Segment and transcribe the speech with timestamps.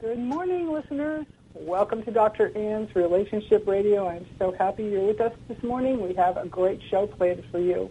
[0.00, 1.26] Good morning, listeners.
[1.52, 2.56] Welcome to Dr.
[2.56, 4.08] Ann's Relationship Radio.
[4.08, 6.00] I'm so happy you're with us this morning.
[6.00, 7.90] We have a great show planned for you.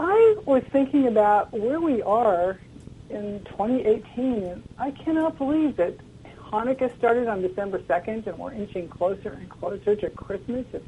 [0.00, 2.58] I was thinking about where we are
[3.08, 5.94] in 2018, and I cannot believe that
[6.50, 10.66] Hanukkah started on December 2nd, and we're inching closer and closer to Christmas.
[10.72, 10.82] If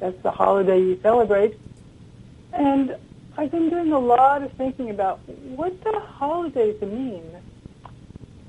[0.00, 1.58] that's the holiday you celebrate.
[2.52, 2.94] And
[3.38, 7.24] I've been doing a lot of thinking about what the holidays mean.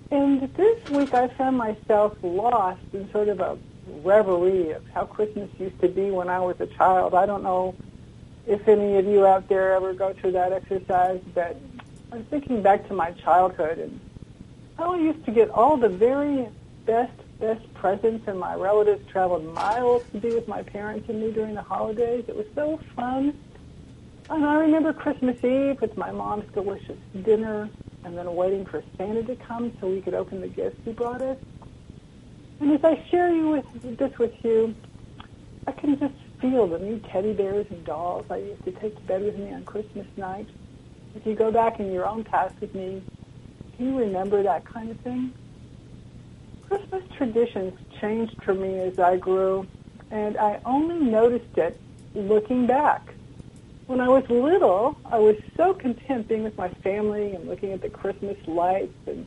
[0.10, 3.58] And this week I found myself lost in sort of a
[4.04, 7.14] reverie of how Christmas used to be when I was a child.
[7.14, 7.76] I don't know
[8.46, 11.60] if any of you out there ever go through that exercise, but
[12.12, 14.00] I'm thinking back to my childhood and
[14.78, 16.48] how I used to get all the very
[16.86, 21.32] best, best presents and my relatives traveled miles to be with my parents and me
[21.32, 22.24] during the holidays.
[22.30, 23.38] It was so fun.
[24.30, 27.70] And I remember Christmas Eve with my mom's delicious dinner
[28.08, 31.22] and then waiting for Santa to come so we could open the gifts he brought
[31.22, 31.38] us.
[32.62, 34.74] And as I share you with this with you,
[35.68, 39.02] I can just feel the new teddy bears and dolls I used to take to
[39.02, 40.48] bed with me on Christmas night.
[41.16, 43.04] If you go back in your own past with me,
[43.76, 45.34] can you remember that kind of thing?
[46.68, 49.68] Christmas traditions changed for me as I grew,
[50.12, 51.80] and I only noticed it
[52.16, 53.14] looking back.
[53.88, 57.82] When I was little, I was so content being with my family and looking at
[57.82, 58.94] the Christmas lights.
[59.08, 59.26] And,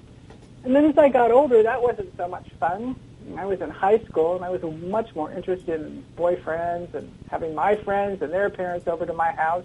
[0.65, 2.95] and then as I got older, that wasn't so much fun.
[3.39, 7.55] I was in high school, and I was much more interested in boyfriends and having
[7.55, 9.65] my friends and their parents over to my house.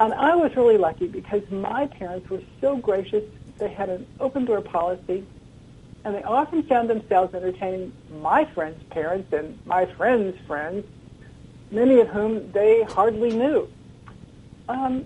[0.00, 3.22] And I was really lucky because my parents were so gracious.
[3.58, 5.24] They had an open door policy,
[6.04, 10.84] and they often found themselves entertaining my friends' parents and my friends' friends,
[11.70, 13.68] many of whom they hardly knew
[14.68, 15.04] um,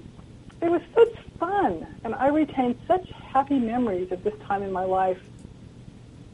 [0.63, 4.85] it was such fun, and I retained such happy memories of this time in my
[4.85, 5.21] life.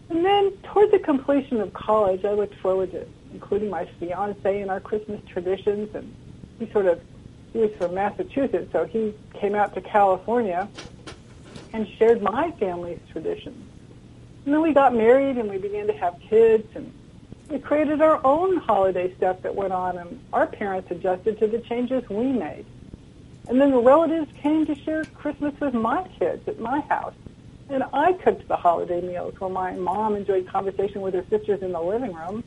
[0.09, 4.71] And then, toward the completion of college, I looked forward to including my fiance in
[4.71, 6.15] our Christmas traditions, and
[6.59, 7.01] he sort of
[7.53, 10.69] he was from Massachusetts, so he came out to California
[11.73, 13.65] and shared my family's traditions.
[14.45, 16.93] And then we got married and we began to have kids and
[17.49, 21.59] we created our own holiday stuff that went on and our parents adjusted to the
[21.61, 22.67] changes we made.
[23.47, 27.15] And then the relatives came to share Christmas with my kids at my house.
[27.69, 31.73] And I cooked the holiday meals while my mom enjoyed conversation with her sisters in
[31.73, 32.45] the living room.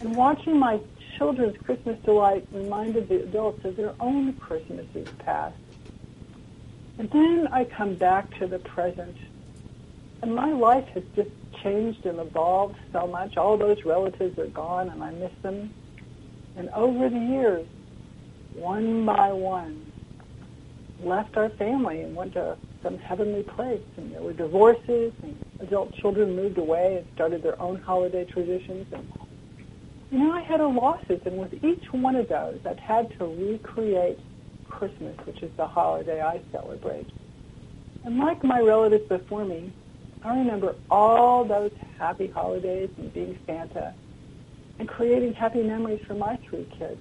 [0.00, 0.80] And watching my
[1.18, 5.56] children's Christmas delight reminded the adults of their own Christmases past.
[6.98, 9.16] And then I come back to the present.
[10.22, 11.30] And my life has just
[11.62, 13.36] changed and evolved so much.
[13.36, 15.74] All those relatives are gone and I miss them.
[16.56, 17.66] And over the years,
[18.54, 19.83] one by one,
[21.04, 23.82] left our family and went to some heavenly place.
[23.96, 28.86] And there were divorces, and adult children moved away and started their own holiday traditions.
[28.92, 29.08] And
[30.10, 33.26] you know, I had a losses, and with each one of those, I've had to
[33.26, 34.18] recreate
[34.68, 37.10] Christmas, which is the holiday I celebrate.
[38.04, 39.72] And like my relatives before me,
[40.22, 43.94] I remember all those happy holidays and being Santa
[44.78, 47.00] and creating happy memories for my three kids.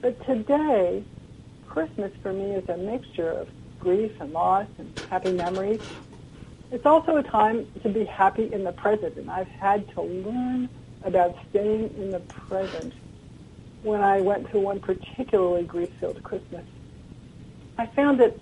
[0.00, 1.04] But today,
[1.68, 3.48] Christmas for me is a mixture of
[3.78, 5.80] grief and loss and happy memories.
[6.70, 10.68] It's also a time to be happy in the present, and I've had to learn
[11.04, 12.92] about staying in the present
[13.82, 16.64] when I went through one particularly grief-filled Christmas.
[17.78, 18.34] I found that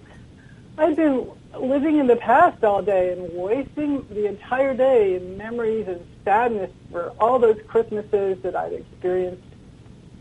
[0.78, 5.86] I'd been living in the past all day and wasting the entire day in memories
[5.88, 9.42] and sadness for all those Christmases that I'd experienced.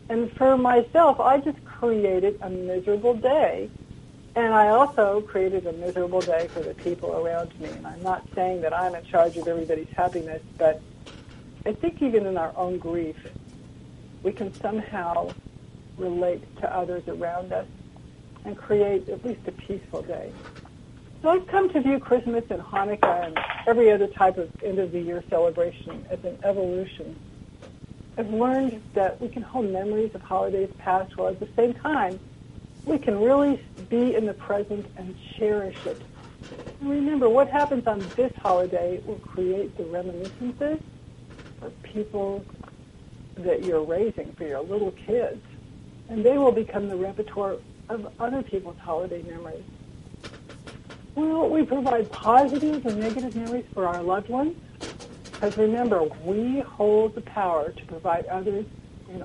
[0.07, 3.69] And for myself, I just created a miserable day.
[4.35, 7.69] And I also created a miserable day for the people around me.
[7.69, 10.81] And I'm not saying that I'm in charge of everybody's happiness, but
[11.65, 13.15] I think even in our own grief,
[14.23, 15.31] we can somehow
[15.97, 17.67] relate to others around us
[18.43, 20.31] and create at least a peaceful day.
[21.21, 24.91] So I've come to view Christmas and Hanukkah and every other type of end of
[24.91, 27.15] the year celebration as an evolution
[28.17, 32.19] I've learned that we can hold memories of holidays past while at the same time
[32.85, 36.01] we can really be in the present and cherish it.
[36.81, 40.79] Remember, what happens on this holiday will create the reminiscences
[41.59, 42.45] for people
[43.37, 45.41] that you're raising, for your little kids.
[46.09, 47.57] And they will become the repertoire
[47.89, 49.63] of other people's holiday memories.
[51.15, 54.55] Well, we provide positive and negative memories for our loved ones.
[55.35, 58.65] Because remember, we hold the power to provide others
[59.09, 59.21] in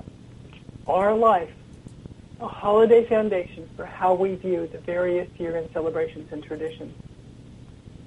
[0.85, 1.49] our life
[2.41, 6.93] a holiday foundation for how we view the various year-end celebrations and traditions.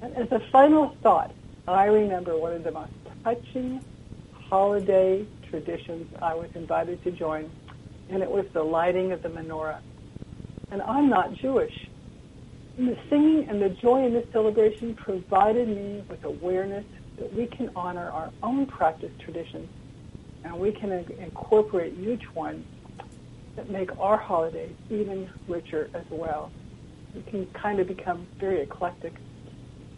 [0.02, 1.32] And as a final thought,
[1.66, 2.92] I remember one of the most
[3.22, 3.82] touching
[4.34, 7.50] holiday traditions I was invited to join,
[8.10, 9.78] and it was the lighting of the menorah.
[10.70, 11.88] And I'm not Jewish.
[12.76, 16.84] And the singing and the joy in this celebration provided me with awareness
[17.18, 19.68] that we can honor our own practice traditions
[20.44, 22.64] and we can incorporate huge ones
[23.56, 26.50] that make our holidays even richer as well.
[27.14, 29.14] We can kind of become very eclectic.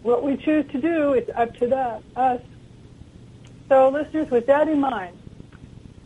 [0.02, 2.40] What we choose to do is up to that, us.
[3.68, 5.16] So listeners, with that in mind,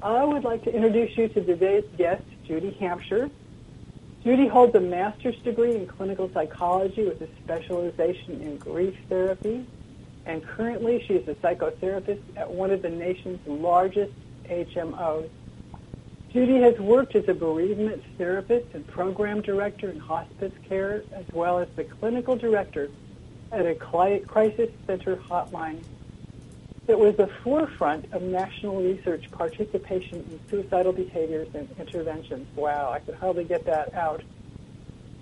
[0.03, 3.29] I would like to introduce you to today's guest, Judy Hampshire.
[4.25, 9.67] Judy holds a master's degree in clinical psychology with a specialization in grief therapy.
[10.27, 14.13] And currently she is a psychotherapist at one of the nation's largest
[14.49, 15.29] HMOs.
[16.33, 21.59] Judy has worked as a bereavement therapist and program director in hospice care, as well
[21.59, 22.89] as the clinical director
[23.51, 25.81] at a crisis center hotline
[26.87, 32.49] that was the forefront of national research participation in suicidal behaviors and interventions.
[32.57, 34.23] Wow, I could hardly get that out.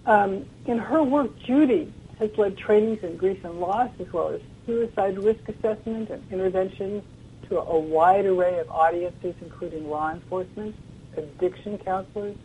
[0.06, 4.40] Um, in her work, Judy has led trainings in grief and loss, as well as
[4.68, 7.02] suicide risk assessment and interventions
[7.48, 10.76] to a wide array of audiences, including law enforcement,
[11.16, 12.36] addiction counselors,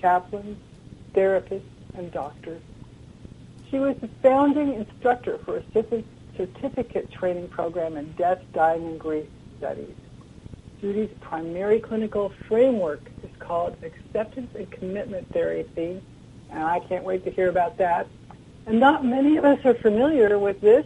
[0.00, 0.58] chaplains,
[1.14, 1.62] therapists,
[1.94, 2.60] and doctors.
[3.70, 5.62] She was the founding instructor for a
[6.36, 9.26] certificate training program in death, dying, and grief
[9.58, 9.94] studies.
[10.80, 16.02] Judy's primary clinical framework is called Acceptance and Commitment Therapy,
[16.50, 18.08] and I can't wait to hear about that.
[18.66, 20.84] And not many of us are familiar with this,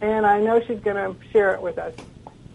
[0.00, 1.94] and I know she's going to share it with us.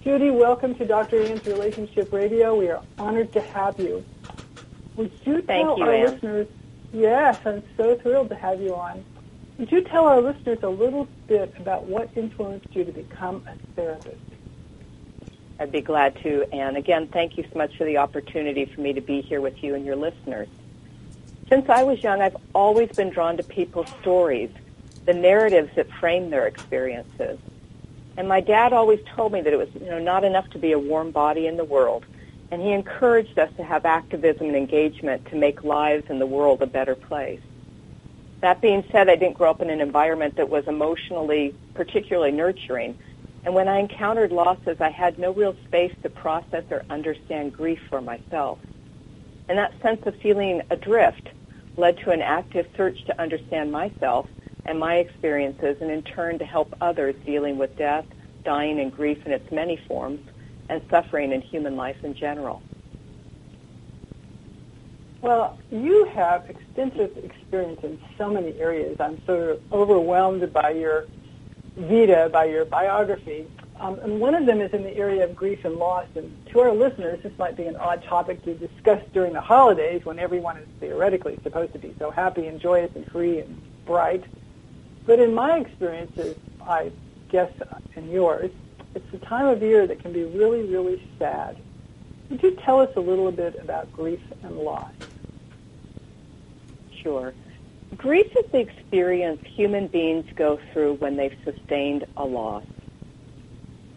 [0.03, 1.21] Judy, welcome to Dr.
[1.23, 2.55] Ann's Relationship Radio.
[2.55, 4.03] We are honored to have you.
[4.95, 6.47] Would you Thank tell you, our listeners?
[6.91, 9.03] Yes, I'm so thrilled to have you on.
[9.57, 13.55] Would you tell our listeners a little bit about what influenced you to become a
[13.75, 14.17] therapist?
[15.59, 16.43] I'd be glad to.
[16.51, 19.63] And again, thank you so much for the opportunity for me to be here with
[19.63, 20.47] you and your listeners.
[21.49, 24.49] Since I was young, I've always been drawn to people's stories,
[25.05, 27.39] the narratives that frame their experiences.
[28.15, 30.71] And my dad always told me that it was, you know, not enough to be
[30.71, 32.05] a warm body in the world.
[32.51, 36.61] And he encouraged us to have activism and engagement to make lives and the world
[36.61, 37.41] a better place.
[38.41, 42.99] That being said, I didn't grow up in an environment that was emotionally particularly nurturing.
[43.45, 47.79] And when I encountered losses, I had no real space to process or understand grief
[47.89, 48.59] for myself.
[49.49, 51.29] And that sense of feeling adrift
[51.77, 54.27] led to an active search to understand myself
[54.65, 58.05] and my experiences and in turn to help others dealing with death,
[58.43, 60.19] dying, and grief in its many forms,
[60.69, 62.61] and suffering in human life in general.
[65.21, 68.99] Well, you have extensive experience in so many areas.
[68.99, 71.05] I'm sort of overwhelmed by your
[71.77, 73.47] vita, by your biography.
[73.79, 76.07] Um, and one of them is in the area of grief and loss.
[76.15, 80.05] And to our listeners, this might be an odd topic to discuss during the holidays
[80.05, 84.23] when everyone is theoretically supposed to be so happy and joyous and free and bright.
[85.05, 86.35] But in my experiences,
[86.65, 86.91] I
[87.29, 87.51] guess
[87.95, 88.51] in yours,
[88.95, 91.57] it's the time of year that can be really, really sad.
[92.29, 94.91] Would you tell us a little bit about grief and loss?
[97.01, 97.33] Sure.
[97.97, 102.63] Grief is the experience human beings go through when they've sustained a loss.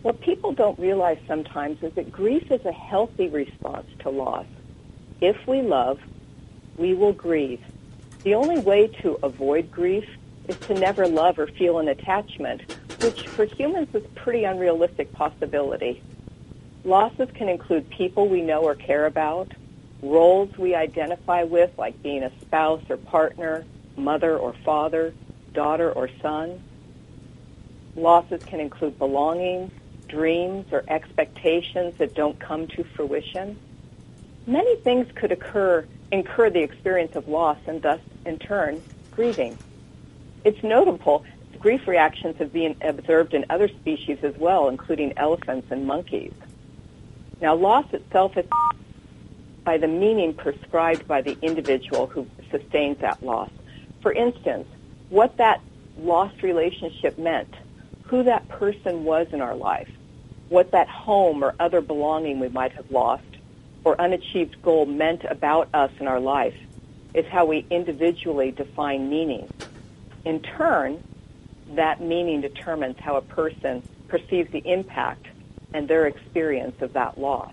[0.02, 4.46] What people don't realize sometimes is that grief is a healthy response to loss.
[5.20, 5.98] If we love,
[6.76, 7.60] we will grieve.
[8.22, 10.04] The only way to avoid grief
[10.48, 12.62] is to never love or feel an attachment,
[13.00, 16.02] which for humans is a pretty unrealistic possibility.
[16.84, 19.52] Losses can include people we know or care about,
[20.02, 23.64] roles we identify with, like being a spouse or partner,
[23.96, 25.14] mother or father,
[25.52, 26.62] daughter or son.
[27.96, 29.72] Losses can include belongings,
[30.08, 33.58] dreams, or expectations that don't come to fruition.
[34.46, 39.58] Many things could occur, incur the experience of loss and thus, in turn, grieving.
[40.46, 41.24] It's notable
[41.58, 46.32] grief reactions have been observed in other species as well, including elephants and monkeys.
[47.40, 48.46] Now, loss itself is
[49.64, 53.50] by the meaning prescribed by the individual who sustains that loss.
[54.02, 54.68] For instance,
[55.08, 55.60] what that
[55.98, 57.52] lost relationship meant,
[58.04, 59.88] who that person was in our life,
[60.48, 63.24] what that home or other belonging we might have lost,
[63.82, 66.54] or unachieved goal meant about us in our life,
[67.14, 69.50] is how we individually define meaning.
[70.26, 71.00] In turn,
[71.76, 75.24] that meaning determines how a person perceives the impact
[75.72, 77.52] and their experience of that loss.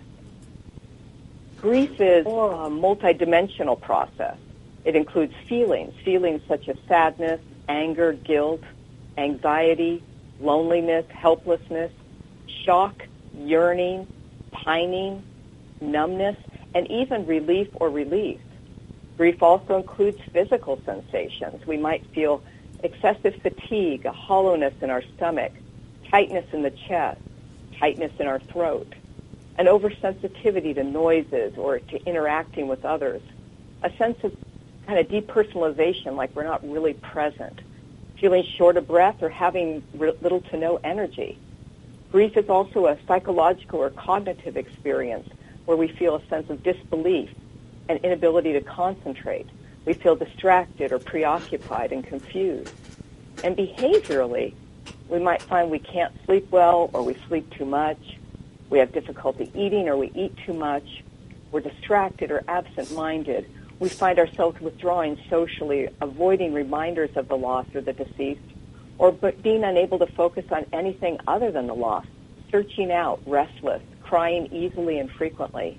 [1.60, 4.36] Grief is a multidimensional process.
[4.84, 8.64] It includes feelings, feelings such as sadness, anger, guilt,
[9.16, 10.02] anxiety,
[10.40, 11.92] loneliness, helplessness,
[12.64, 13.06] shock,
[13.38, 14.08] yearning,
[14.50, 15.22] pining,
[15.80, 16.36] numbness,
[16.74, 18.40] and even relief or release.
[19.16, 21.64] Grief also includes physical sensations.
[21.68, 22.42] We might feel
[22.84, 25.52] excessive fatigue, a hollowness in our stomach,
[26.10, 27.20] tightness in the chest,
[27.78, 28.94] tightness in our throat,
[29.56, 33.22] an oversensitivity to noises or to interacting with others,
[33.82, 34.32] a sense of
[34.86, 37.60] kind of depersonalization, like we're not really present,
[38.20, 41.38] feeling short of breath or having little to no energy.
[42.12, 45.26] Grief is also a psychological or cognitive experience
[45.64, 47.30] where we feel a sense of disbelief
[47.88, 49.48] and inability to concentrate.
[49.84, 52.72] We feel distracted or preoccupied and confused.
[53.42, 54.54] And behaviorally,
[55.08, 57.98] we might find we can't sleep well or we sleep too much.
[58.70, 61.04] We have difficulty eating or we eat too much.
[61.52, 63.48] We're distracted or absent-minded.
[63.78, 68.40] We find ourselves withdrawing socially, avoiding reminders of the loss or the deceased,
[68.98, 72.06] or being unable to focus on anything other than the loss,
[72.50, 75.78] searching out, restless, crying easily and frequently,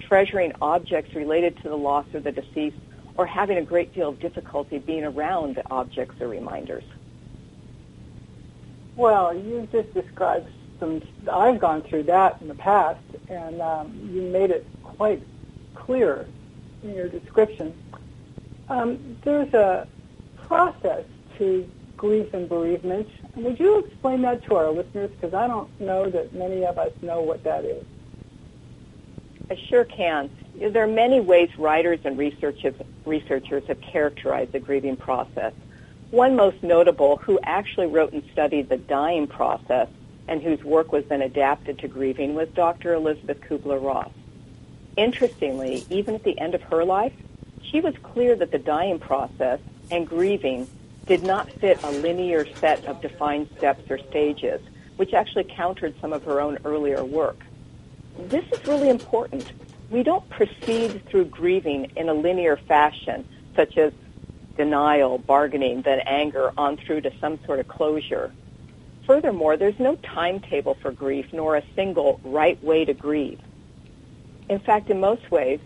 [0.00, 2.76] treasuring objects related to the loss or the deceased,
[3.16, 6.84] or having a great deal of difficulty being around the objects or reminders.
[8.96, 10.48] Well, you just described
[10.78, 11.02] some.
[11.30, 15.22] I've gone through that in the past, and um, you made it quite
[15.74, 16.26] clear
[16.82, 17.74] in your description.
[18.68, 19.86] Um, there's a
[20.36, 21.04] process
[21.38, 23.08] to grief and bereavement.
[23.36, 25.10] Would you explain that to our listeners?
[25.10, 27.84] Because I don't know that many of us know what that is.
[29.50, 30.30] I sure can.
[30.60, 32.74] There are many ways writers and researchers,
[33.06, 35.54] researchers have characterized the grieving process.
[36.10, 39.88] One most notable, who actually wrote and studied the dying process
[40.28, 42.92] and whose work was then adapted to grieving, was Dr.
[42.92, 44.10] Elisabeth Kubler-Ross.
[44.98, 47.14] Interestingly, even at the end of her life,
[47.62, 50.68] she was clear that the dying process and grieving
[51.06, 54.60] did not fit a linear set of defined steps or stages,
[54.96, 57.38] which actually countered some of her own earlier work.
[58.18, 59.50] This is really important.
[59.90, 63.92] We don't proceed through grieving in a linear fashion, such as
[64.56, 68.32] denial, bargaining, then anger, on through to some sort of closure.
[69.04, 73.40] Furthermore, there's no timetable for grief nor a single right way to grieve.
[74.48, 75.58] In fact, in most ways,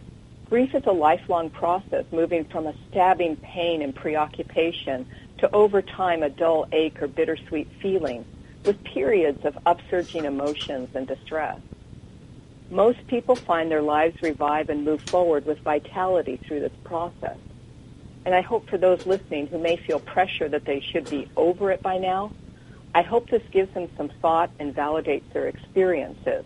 [0.49, 5.07] grief is a lifelong process moving from a stabbing pain and preoccupation
[5.39, 8.25] to over time a dull ache or bittersweet feeling
[8.65, 11.59] with periods of upsurging emotions and distress.
[12.75, 17.39] Most people find their lives revive and move forward with vitality through this process.
[18.27, 21.71] And I hope for those listening who may feel pressure that they should be over
[21.71, 22.33] it by now,
[22.95, 26.45] I hope this gives them some thought and validates their experiences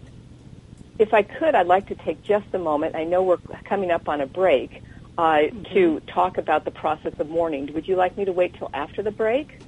[0.99, 2.97] if I could, I'd like to take just a moment.
[2.97, 4.83] I know we're coming up on a break
[5.17, 5.63] uh, mm-hmm.
[5.75, 7.73] to talk about the process of mourning.
[7.73, 9.61] Would you like me to wait till after the break?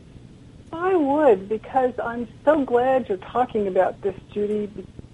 [0.73, 4.71] I would, because I'm so glad you're talking about this, Judy.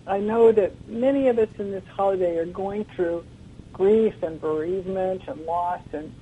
[0.06, 3.24] I know that many of us in this holiday are going through
[3.72, 6.14] grief and bereavement and loss, and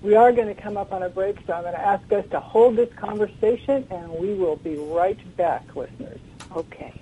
[0.00, 2.24] we are going to come up on a break, so I'm going to ask us
[2.30, 6.20] to hold this conversation, and we will be right back, listeners.
[6.54, 7.01] Okay.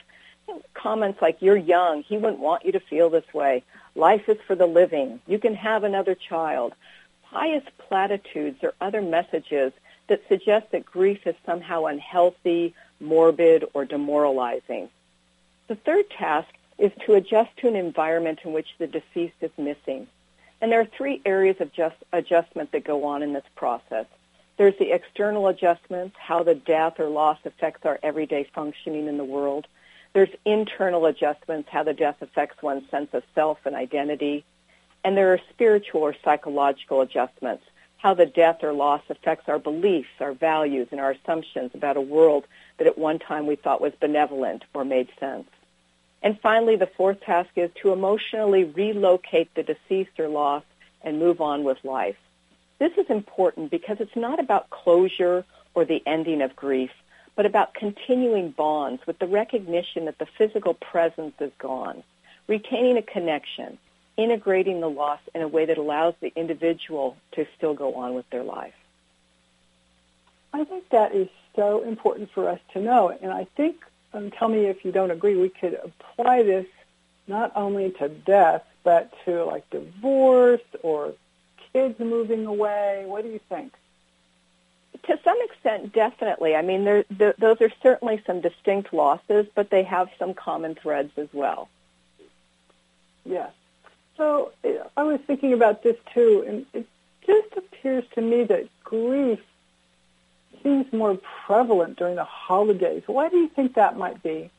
[0.74, 3.64] Comments like, you're young, he wouldn't want you to feel this way.
[3.96, 5.22] Life is for the living.
[5.28, 6.74] You can have another child
[7.32, 9.72] pious platitudes or other messages
[10.08, 14.90] that suggest that grief is somehow unhealthy, morbid, or demoralizing.
[15.68, 20.08] The third task is to adjust to an environment in which the deceased is missing.
[20.62, 24.06] And there are three areas of just adjustment that go on in this process.
[24.58, 29.24] There's the external adjustments, how the death or loss affects our everyday functioning in the
[29.24, 29.68] world.
[30.12, 34.44] There's internal adjustments, how the death affects one's sense of self and identity.
[35.04, 37.64] And there are spiritual or psychological adjustments,
[37.98, 42.02] how the death or loss affects our beliefs, our values, and our assumptions about a
[42.02, 42.46] world
[42.80, 45.48] that at one time we thought was benevolent or made sense.
[46.22, 50.66] And finally, the fourth task is to emotionally relocate the deceased or lost
[51.02, 52.18] and move on with life.
[52.78, 56.92] This is important because it's not about closure or the ending of grief,
[57.36, 62.04] but about continuing bonds with the recognition that the physical presence is gone,
[62.48, 63.78] retaining a connection,
[64.18, 68.30] integrating the loss in a way that allows the individual to still go on with
[68.30, 68.74] their life.
[70.52, 73.10] I think that is so important for us to know.
[73.10, 76.66] And I think, um, tell me if you don't agree, we could apply this
[77.28, 81.14] not only to death, but to like divorce or
[81.72, 83.04] kids moving away.
[83.06, 83.74] What do you think?
[85.04, 86.56] To some extent, definitely.
[86.56, 90.76] I mean, there, there, those are certainly some distinct losses, but they have some common
[90.76, 91.70] threads as well.
[93.24, 93.52] Yes.
[94.18, 94.52] So
[94.98, 96.88] I was thinking about this too, and it
[97.26, 99.40] just appears to me that grief
[100.64, 103.04] seems more prevalent during the holidays.
[103.08, 104.50] Why do you think that might be?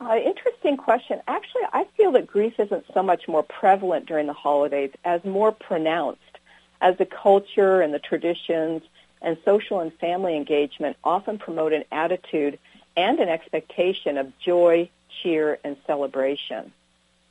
[0.00, 1.20] Uh, interesting question.
[1.26, 5.50] Actually, I feel that grief isn't so much more prevalent during the holidays as more
[5.50, 6.20] pronounced,
[6.80, 8.82] as the culture and the traditions
[9.20, 12.58] and social and family engagement often promote an attitude
[12.96, 14.88] and an expectation of joy,
[15.22, 16.72] cheer, and celebration.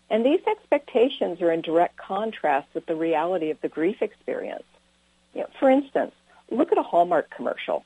[0.09, 4.63] And these expectations are in direct contrast with the reality of the grief experience.
[5.33, 6.13] You know, for instance,
[6.49, 7.83] look at a Hallmark commercial.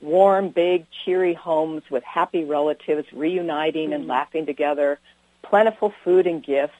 [0.00, 4.10] Warm, big, cheery homes with happy relatives reuniting and hmm.
[4.10, 4.98] laughing together,
[5.42, 6.76] plentiful food and gifts.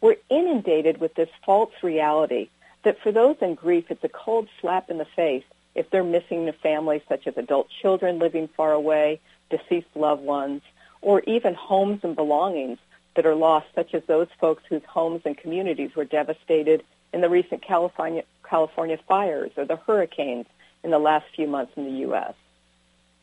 [0.00, 2.48] We're inundated with this false reality
[2.82, 6.48] that for those in grief, it's a cold slap in the face if they're missing
[6.48, 10.62] a family such as adult children living far away, deceased loved ones,
[11.00, 12.78] or even homes and belongings
[13.14, 16.82] that are lost, such as those folks whose homes and communities were devastated
[17.12, 20.46] in the recent California, California fires or the hurricanes
[20.84, 22.34] in the last few months in the U.S.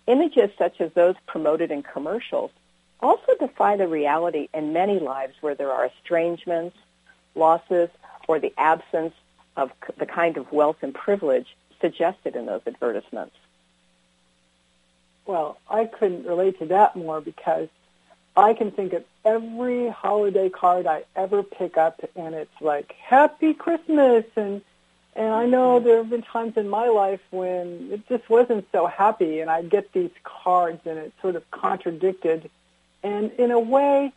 [0.07, 2.51] Images such as those promoted in commercials
[3.01, 6.75] also defy the reality in many lives where there are estrangements,
[7.35, 7.89] losses,
[8.27, 9.13] or the absence
[9.55, 11.47] of the kind of wealth and privilege
[11.81, 13.35] suggested in those advertisements.
[15.25, 17.69] Well, I couldn't relate to that more because
[18.35, 23.53] I can think of every holiday card I ever pick up, and it's like "Happy
[23.53, 24.61] Christmas," and
[25.19, 28.87] and I know there have been times in my life when it just wasn't so
[28.87, 32.49] happy, and I'd get these cards, and it sort of contradicted,
[33.03, 34.13] and in a way,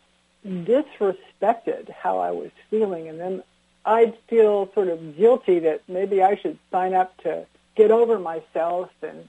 [0.47, 3.43] disrespected how I was feeling, and then
[3.85, 8.91] I'd feel sort of guilty that maybe I should sign up to get over myself
[9.03, 9.29] and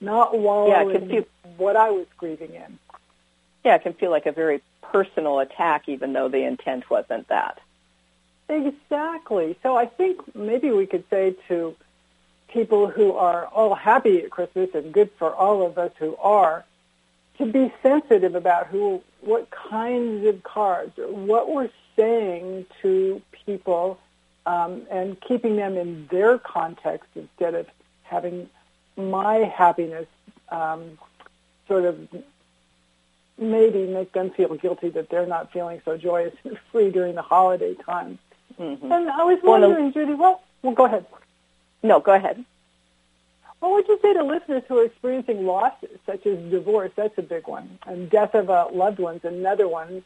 [0.00, 1.24] not wallow yeah, in feel,
[1.58, 2.78] what I was grieving in.
[3.66, 7.60] Yeah, it can feel like a very personal attack, even though the intent wasn't that.
[8.52, 9.56] Exactly.
[9.62, 11.74] So I think maybe we could say to
[12.48, 16.64] people who are all happy at Christmas and good for all of us who are,
[17.38, 23.98] to be sensitive about who, what kinds of cards, what we're saying to people,
[24.44, 27.66] um, and keeping them in their context instead of
[28.02, 28.50] having
[28.98, 30.06] my happiness
[30.50, 30.98] um,
[31.68, 32.06] sort of
[33.38, 37.22] maybe make them feel guilty that they're not feeling so joyous and free during the
[37.22, 38.18] holiday time.
[38.58, 38.92] Mm-hmm.
[38.92, 41.06] And I was wondering, well, Judy, well, well, go ahead.
[41.82, 42.44] No, go ahead.
[43.60, 47.22] What would you say to listeners who are experiencing losses, such as divorce, that's a
[47.22, 50.02] big one, and death of uh, loved ones, another one,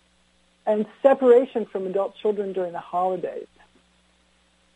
[0.66, 3.46] and separation from adult children during the holidays?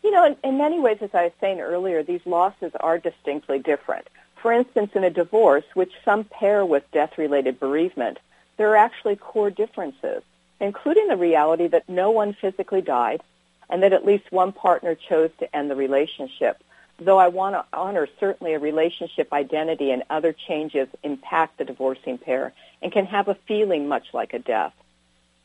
[0.02, 3.58] You know, in, in many ways, as I was saying earlier, these losses are distinctly
[3.58, 4.08] different.
[4.36, 8.18] For instance, in a divorce, which some pair with death-related bereavement,
[8.56, 10.22] there are actually core differences,
[10.58, 13.22] including the reality that no one physically died
[13.70, 16.62] and that at least one partner chose to end the relationship.
[16.98, 22.18] Though I want to honor certainly a relationship identity and other changes impact the divorcing
[22.18, 22.52] pair
[22.82, 24.74] and can have a feeling much like a death.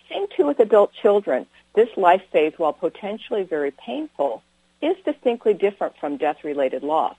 [0.09, 1.45] Same too with adult children.
[1.73, 4.43] This life phase, while potentially very painful,
[4.81, 7.15] is distinctly different from death-related loss.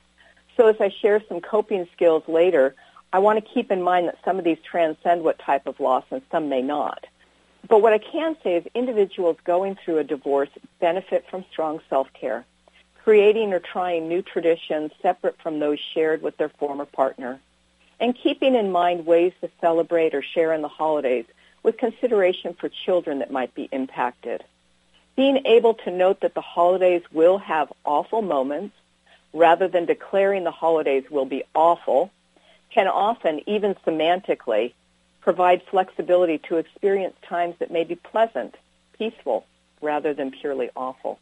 [0.56, 2.74] So as I share some coping skills later,
[3.12, 6.04] I want to keep in mind that some of these transcend what type of loss
[6.10, 7.06] and some may not.
[7.68, 10.50] But what I can say is individuals going through a divorce
[10.80, 12.44] benefit from strong self-care,
[13.02, 17.40] creating or trying new traditions separate from those shared with their former partner,
[17.98, 21.24] and keeping in mind ways to celebrate or share in the holidays
[21.62, 24.44] with consideration for children that might be impacted.
[25.16, 28.76] Being able to note that the holidays will have awful moments
[29.32, 32.10] rather than declaring the holidays will be awful
[32.70, 34.72] can often, even semantically,
[35.26, 38.54] provide flexibility to experience times that may be pleasant,
[38.96, 39.44] peaceful,
[39.82, 41.18] rather than purely awful.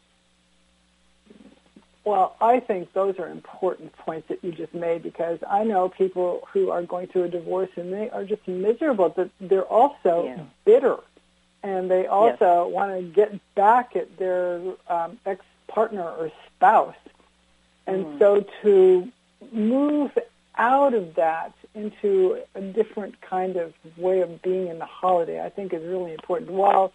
[2.03, 6.47] Well, I think those are important points that you just made because I know people
[6.53, 10.43] who are going through a divorce and they are just miserable, but they're also yeah.
[10.65, 10.97] bitter.
[11.63, 12.73] And they also yes.
[12.75, 16.93] want to get back at their um, ex-partner or spouse.
[17.87, 18.19] And mm.
[18.19, 19.11] so to
[19.51, 20.15] move
[20.55, 25.49] out of that into a different kind of way of being in the holiday, I
[25.49, 26.93] think is really important while,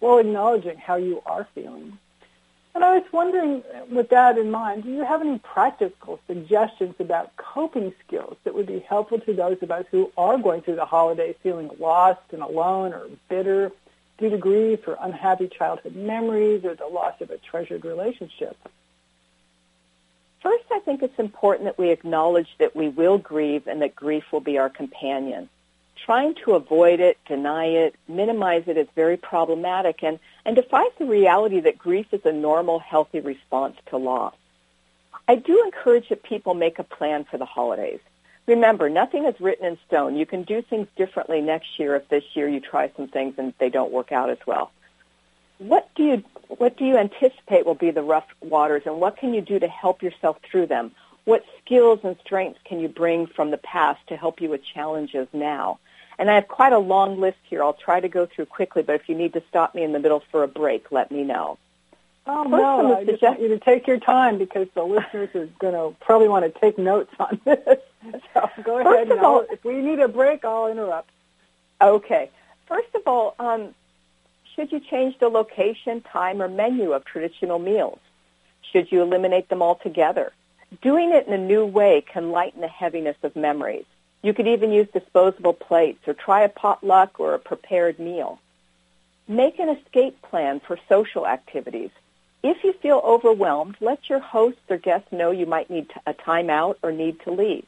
[0.00, 1.98] while acknowledging how you are feeling.
[2.74, 7.34] And I was wondering, with that in mind, do you have any practical suggestions about
[7.36, 10.84] coping skills that would be helpful to those of us who are going through the
[10.84, 13.72] holidays feeling lost and alone or bitter
[14.18, 18.58] due to grief or unhappy childhood memories or the loss of a treasured relationship?
[20.42, 24.24] First, I think it's important that we acknowledge that we will grieve and that grief
[24.32, 25.48] will be our companion.
[26.04, 31.06] Trying to avoid it, deny it, minimize it is very problematic and, and defies the
[31.06, 34.34] reality that grief is a normal, healthy response to loss.
[35.26, 38.00] I do encourage that people make a plan for the holidays.
[38.46, 40.16] Remember, nothing is written in stone.
[40.16, 43.52] You can do things differently next year if this year you try some things and
[43.58, 44.70] they don't work out as well.
[45.58, 49.34] What do you what do you anticipate will be the rough waters and what can
[49.34, 50.92] you do to help yourself through them?
[51.24, 55.26] What skills and strengths can you bring from the past to help you with challenges
[55.32, 55.78] now?
[56.18, 57.62] And I have quite a long list here.
[57.62, 59.98] I'll try to go through quickly, but if you need to stop me in the
[59.98, 61.58] middle for a break, let me know.
[62.28, 65.46] Oh, First no, I just want you to take your time because the listeners are
[65.58, 67.78] going to probably want to take notes on this.
[68.34, 69.08] So go ahead.
[69.08, 71.10] First of all, if we need a break, I'll interrupt.
[71.80, 72.30] Okay.
[72.66, 73.74] First of all, um,
[74.56, 77.98] should you change the location, time, or menu of traditional meals?
[78.72, 80.32] Should you eliminate them altogether?
[80.82, 83.84] Doing it in a new way can lighten the heaviness of memories.
[84.22, 88.40] You could even use disposable plates or try a potluck or a prepared meal.
[89.28, 91.90] Make an escape plan for social activities.
[92.42, 96.76] If you feel overwhelmed, let your hosts or guests know you might need a timeout
[96.82, 97.66] or need to leave.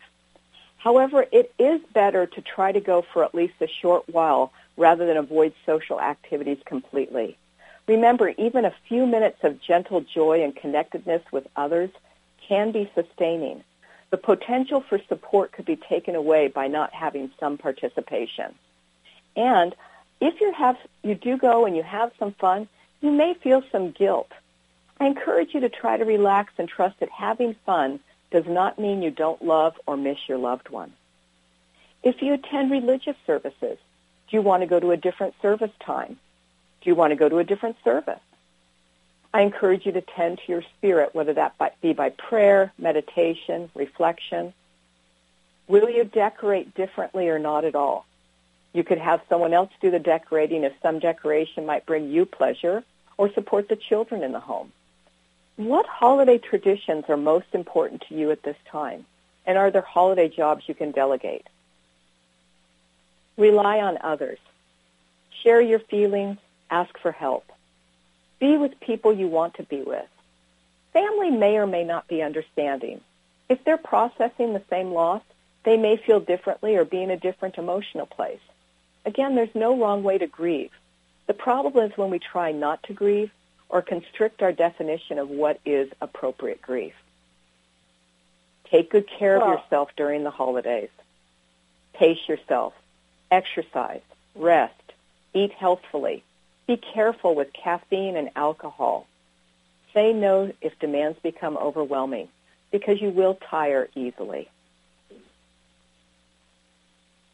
[0.78, 5.04] However, it is better to try to go for at least a short while rather
[5.06, 7.36] than avoid social activities completely.
[7.86, 11.90] Remember, even a few minutes of gentle joy and connectedness with others
[12.46, 13.64] can be sustaining.
[14.10, 18.54] The potential for support could be taken away by not having some participation.
[19.36, 19.74] And
[20.20, 22.68] if you have you do go and you have some fun,
[23.00, 24.30] you may feel some guilt.
[25.00, 29.02] I encourage you to try to relax and trust that having fun does not mean
[29.02, 30.92] you don't love or miss your loved one.
[32.02, 33.78] If you attend religious services,
[34.30, 36.18] do you want to go to a different service time?
[36.80, 38.20] Do you want to go to a different service?
[39.32, 44.54] I encourage you to tend to your spirit, whether that be by prayer, meditation, reflection.
[45.66, 48.06] Will you decorate differently or not at all?
[48.72, 52.84] You could have someone else do the decorating if some decoration might bring you pleasure
[53.16, 54.72] or support the children in the home.
[55.56, 59.04] What holiday traditions are most important to you at this time?
[59.46, 61.46] And are there holiday jobs you can delegate?
[63.38, 64.38] Rely on others.
[65.42, 66.36] Share your feelings.
[66.70, 67.50] Ask for help.
[68.38, 70.08] Be with people you want to be with.
[70.92, 73.00] Family may or may not be understanding.
[73.48, 75.22] If they're processing the same loss,
[75.64, 78.40] they may feel differently or be in a different emotional place.
[79.06, 80.72] Again, there's no wrong way to grieve.
[81.26, 83.30] The problem is when we try not to grieve
[83.68, 86.94] or constrict our definition of what is appropriate grief.
[88.70, 90.90] Take good care well, of yourself during the holidays.
[91.94, 92.74] Pace yourself.
[93.30, 94.00] Exercise.
[94.34, 94.74] Rest.
[95.34, 96.22] Eat healthfully.
[96.66, 99.06] Be careful with caffeine and alcohol.
[99.94, 102.28] Say no if demands become overwhelming
[102.70, 104.48] because you will tire easily.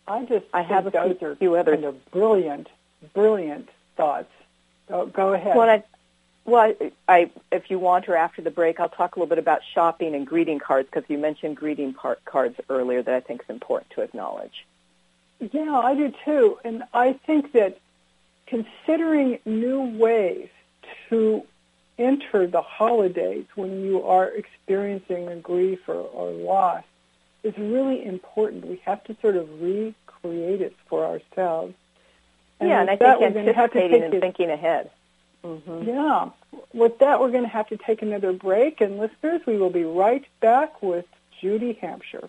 [0.06, 1.74] I just I have a those few, are few others.
[1.76, 2.68] Kind of brilliant,
[3.14, 4.30] brilliant thoughts.
[4.88, 5.56] Go, go ahead.
[5.56, 5.82] Well, I,
[6.44, 6.74] well,
[7.08, 10.14] I, if you want, or after the break, I'll talk a little bit about shopping
[10.14, 14.02] and greeting cards because you mentioned greeting cards earlier that I think is important to
[14.02, 14.66] acknowledge.
[15.40, 17.78] Yeah, I do too, and I think that
[18.46, 20.48] considering new ways
[21.10, 21.44] to
[21.98, 26.84] enter the holidays when you are experiencing a grief or, or loss
[27.42, 28.66] is really important.
[28.66, 31.74] We have to sort of recreate it for ourselves.
[32.58, 34.90] And yeah, and I think anticipating and thinking ahead.
[35.44, 35.88] Mm-hmm.
[35.88, 36.30] Yeah.
[36.72, 38.80] With that, we're going to have to take another break.
[38.80, 41.04] And listeners, we will be right back with
[41.40, 42.28] Judy Hampshire.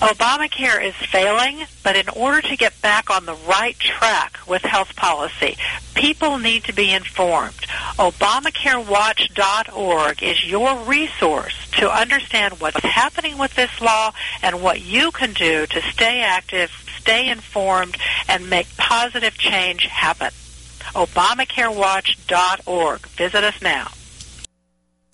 [0.00, 4.94] Obamacare is failing, but in order to get back on the right track with health
[4.94, 5.56] policy,
[5.94, 7.56] people need to be informed.
[7.98, 15.32] ObamacareWatch.org is your resource to understand what's happening with this law and what you can
[15.32, 17.96] do to stay active, stay informed,
[18.28, 20.30] and make positive change happen.
[20.94, 23.00] ObamacareWatch.org.
[23.00, 23.88] Visit us now.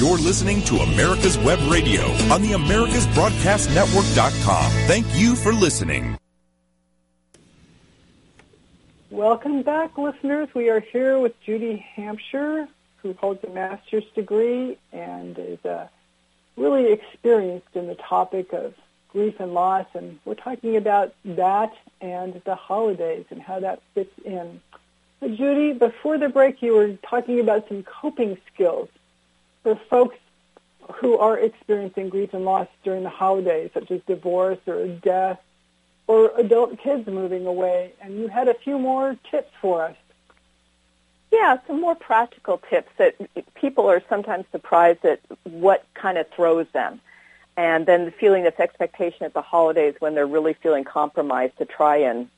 [0.00, 2.00] You're listening to America's Web Radio
[2.32, 4.70] on the AmericasBroadcastNetwork.com.
[4.86, 6.16] Thank you for listening.
[9.10, 10.48] Welcome back, listeners.
[10.54, 12.66] We are here with Judy Hampshire,
[13.02, 15.88] who holds a master's degree and is uh,
[16.56, 18.72] really experienced in the topic of
[19.12, 19.84] grief and loss.
[19.92, 24.62] And we're talking about that and the holidays and how that fits in.
[25.20, 28.88] Judy, before the break, you were talking about some coping skills
[29.62, 30.16] for folks
[30.96, 35.40] who are experiencing grief and loss during the holidays, such as divorce or death
[36.06, 37.92] or adult kids moving away.
[38.00, 39.96] And you had a few more tips for us.
[41.30, 43.14] Yeah, some more practical tips that
[43.54, 47.00] people are sometimes surprised at what kind of throws them.
[47.56, 51.66] And then the feeling this expectation at the holidays when they're really feeling compromised to
[51.66, 52.28] try and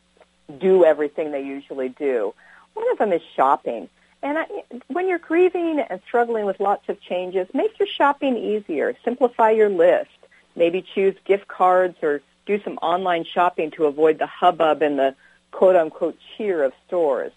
[0.59, 2.35] do everything they usually do.
[2.75, 3.89] One of them is shopping.
[4.23, 4.47] And I,
[4.89, 8.95] when you're grieving and struggling with lots of changes, make your shopping easier.
[9.05, 10.11] Simplify your list.
[10.55, 15.15] Maybe choose gift cards or do some online shopping to avoid the hubbub and the
[15.51, 17.33] quote unquote cheer of stores.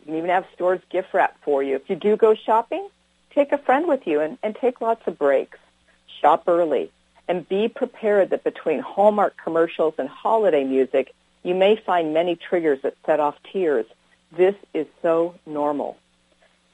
[0.00, 1.76] You can even have stores gift wrap for you.
[1.76, 2.88] If you do go shopping,
[3.30, 5.58] take a friend with you and, and take lots of breaks.
[6.20, 6.90] Shop early
[7.28, 12.80] and be prepared that between Hallmark commercials and holiday music, you may find many triggers
[12.82, 13.86] that set off tears.
[14.32, 15.96] This is so normal.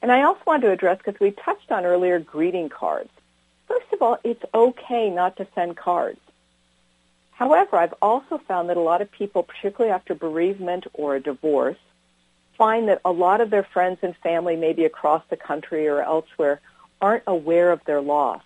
[0.02, 3.10] And I also want to address, because we touched on earlier, greeting cards.
[3.68, 6.20] First of all, it's okay not to send cards.
[7.30, 11.78] However, I've also found that a lot of people, particularly after bereavement or a divorce,
[12.58, 16.60] find that a lot of their friends and family, maybe across the country or elsewhere,
[17.00, 18.42] aren't aware of their loss.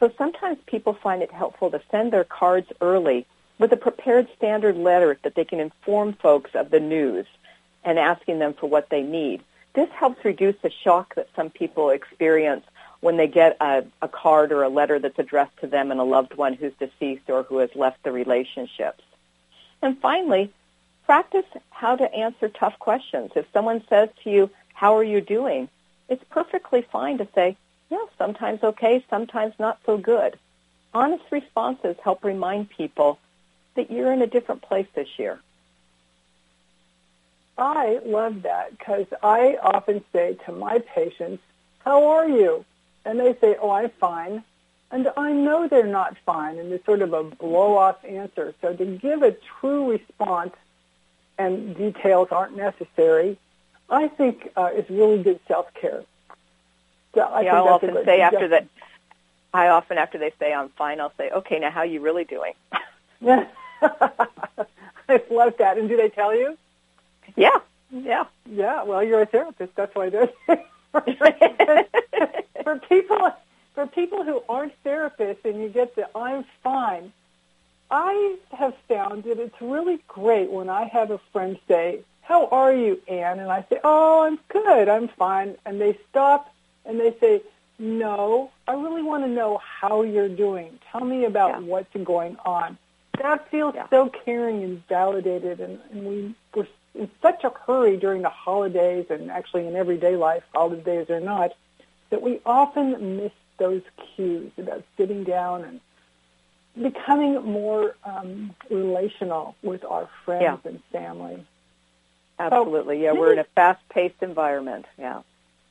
[0.00, 3.26] So sometimes people find it helpful to send their cards early
[3.58, 7.26] with a prepared standard letter that they can inform folks of the news
[7.84, 9.42] and asking them for what they need.
[9.74, 12.64] This helps reduce the shock that some people experience
[13.00, 16.04] when they get a, a card or a letter that's addressed to them and a
[16.04, 19.02] loved one who's deceased or who has left the relationships.
[19.82, 20.52] And finally,
[21.04, 23.32] practice how to answer tough questions.
[23.36, 25.68] If someone says to you, how are you doing?
[26.08, 27.56] It's perfectly fine to say,
[27.90, 30.38] yeah, sometimes okay, sometimes not so good.
[30.94, 33.18] Honest responses help remind people
[33.74, 35.40] that you're in a different place this year.
[37.56, 41.42] I love that because I often say to my patients,
[41.84, 42.64] how are you?
[43.04, 44.42] And they say, oh, I'm fine.
[44.90, 48.54] And I know they're not fine, and it's sort of a blow-off answer.
[48.60, 50.54] So to give a true response
[51.36, 53.38] and details aren't necessary,
[53.90, 56.04] I think uh, is really good self-care.
[57.14, 58.66] So I yeah, I'll often say after that,
[59.52, 62.24] I often after they say I'm fine, I'll say, okay, now how are you really
[62.24, 62.52] doing?
[63.20, 63.46] Yeah.
[63.82, 65.78] I love that.
[65.78, 66.56] And do they tell you?
[67.36, 67.58] Yeah.
[67.90, 68.24] Yeah.
[68.48, 68.82] Yeah.
[68.82, 69.74] Well, you're a therapist.
[69.76, 70.30] That's why they're
[72.64, 73.32] for people
[73.74, 77.12] for people who aren't therapists and you get the I'm fine.
[77.90, 82.72] I have found that it's really great when I have a friend say, "How are
[82.72, 84.88] you, Anne?" and I say, "Oh, I'm good.
[84.88, 86.52] I'm fine." And they stop
[86.84, 87.42] and they say,
[87.78, 90.78] "No, I really want to know how you're doing.
[90.90, 91.58] Tell me about yeah.
[91.60, 92.78] what's going on."
[93.20, 93.88] That feels yeah.
[93.90, 99.06] so caring and validated, and, and we were in such a hurry during the holidays
[99.10, 101.52] and actually in everyday life, holidays or not,
[102.10, 103.82] that we often miss those
[104.14, 105.80] cues about sitting down and
[106.80, 110.70] becoming more um, relational with our friends yeah.
[110.70, 111.44] and family.
[112.38, 113.12] Absolutely, yeah.
[113.12, 114.86] We're in a fast-paced environment.
[114.98, 115.22] Yeah.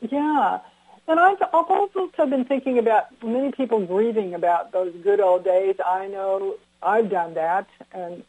[0.02, 0.60] Yeah.
[1.08, 5.76] And I've, I've also been thinking about many people grieving about those good old days.
[5.86, 7.68] I know I've done that.
[7.92, 8.24] And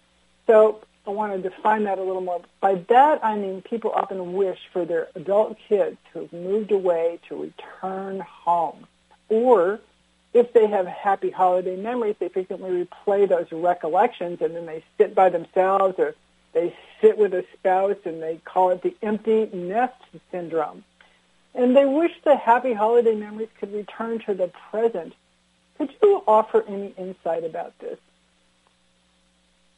[0.48, 2.40] so I want to define that a little more.
[2.60, 7.20] By that, I mean people often wish for their adult kids who have moved away
[7.28, 8.86] to return home.
[9.28, 9.80] Or
[10.32, 15.14] if they have happy holiday memories, they frequently replay those recollections and then they sit
[15.14, 16.14] by themselves or
[16.54, 20.84] they sit with a spouse and they call it the empty nest syndrome.
[21.54, 25.14] And they wish the happy holiday memories could return to the present.
[25.78, 27.98] Could you offer any insight about this?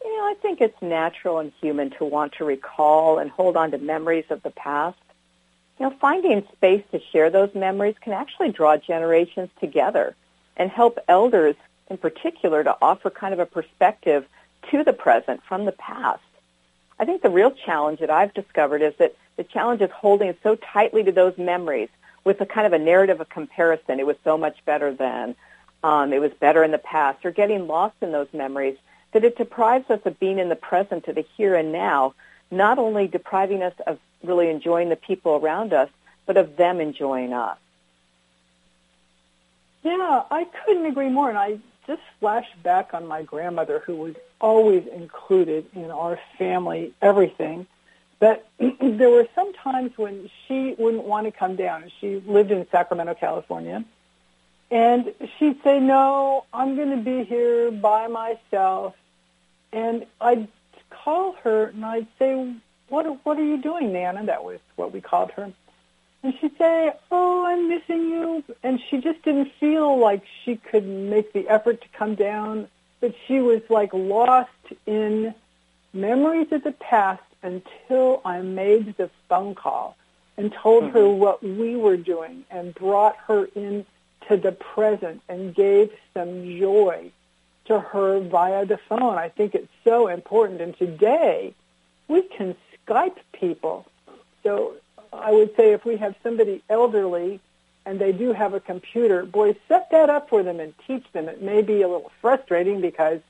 [0.07, 3.73] You know, I think it's natural and human to want to recall and hold on
[3.73, 4.97] to memories of the past.
[5.81, 10.15] You know, finding space to share those memories can actually draw generations together
[10.57, 11.57] and help elders
[11.91, 14.25] in particular to offer kind of a perspective
[14.71, 16.23] to the present from the past.
[17.01, 20.55] I think the real challenge that I've discovered is that the challenge is holding so
[20.55, 21.89] tightly to those memories
[22.23, 23.99] with a kind of a narrative of comparison.
[23.99, 25.35] It was so much better then.
[25.83, 28.79] Um, it was better in the past, or getting lost in those memories,
[29.17, 32.13] that it deprives us of being in the present, of the here and now,
[32.51, 35.89] not only depriving us of really enjoying the people around us,
[36.27, 37.57] but of them enjoying us.
[39.83, 41.31] Yeah, I couldn't agree more.
[41.31, 46.93] And I just flashed back on my grandmother, who was always included in our family
[47.01, 47.67] everything.
[48.19, 51.91] But there were some times when she wouldn't want to come down.
[52.03, 53.83] She lived in Sacramento, California.
[54.71, 58.95] And she'd say, no, I'm going to be here by myself.
[59.77, 60.49] And I'd
[60.89, 62.51] call her and I'd say,
[62.89, 64.25] what, what are you doing, Nana?
[64.25, 65.53] That was what we called her.
[66.23, 68.43] And she'd say, oh, I'm missing you.
[68.63, 72.69] And she just didn't feel like she could make the effort to come down.
[73.01, 74.49] But she was like lost
[74.87, 75.35] in
[75.93, 79.95] memories of the past until I made the phone call.
[80.39, 80.97] and told mm-hmm.
[80.97, 83.85] her what we were doing and brought her into
[84.29, 87.11] the present and gave some joy
[87.67, 89.17] to her via the phone.
[89.17, 90.61] I think it's so important.
[90.61, 91.55] And today,
[92.09, 92.57] we can
[92.87, 93.87] Skype people.
[94.43, 94.75] So
[95.13, 97.41] I would say if we have somebody elderly
[97.85, 101.29] and they do have a computer, boy, set that up for them and teach them.
[101.29, 103.21] It may be a little frustrating because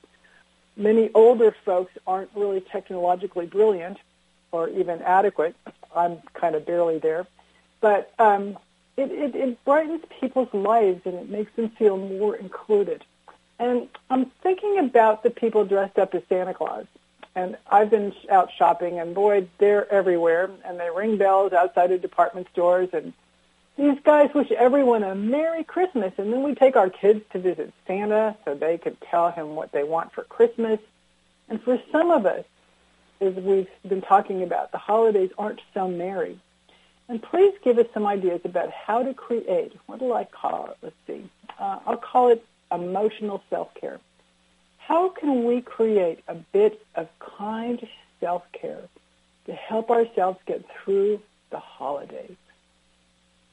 [0.75, 3.97] many older folks aren't really technologically brilliant
[4.51, 5.55] or even adequate.
[5.95, 7.27] I'm kind of barely there.
[7.81, 8.57] But um,
[8.95, 13.03] it, it, it brightens people's lives and it makes them feel more included.
[13.59, 16.85] And I'm thinking about the people dressed up as Santa Claus.
[17.35, 20.49] And I've been out shopping, and boy, they're everywhere.
[20.65, 22.89] And they ring bells outside of department stores.
[22.93, 23.13] And
[23.77, 26.13] these guys wish everyone a Merry Christmas.
[26.17, 29.71] And then we take our kids to visit Santa so they could tell him what
[29.71, 30.79] they want for Christmas.
[31.49, 32.45] And for some of us,
[33.21, 36.39] as we've been talking about, the holidays aren't so merry.
[37.09, 40.77] And please give us some ideas about how to create, what do I call it?
[40.81, 41.29] Let's see.
[41.57, 43.99] Uh, I'll call it emotional self-care.
[44.77, 47.85] How can we create a bit of kind
[48.19, 48.81] self-care
[49.45, 52.37] to help ourselves get through the holidays?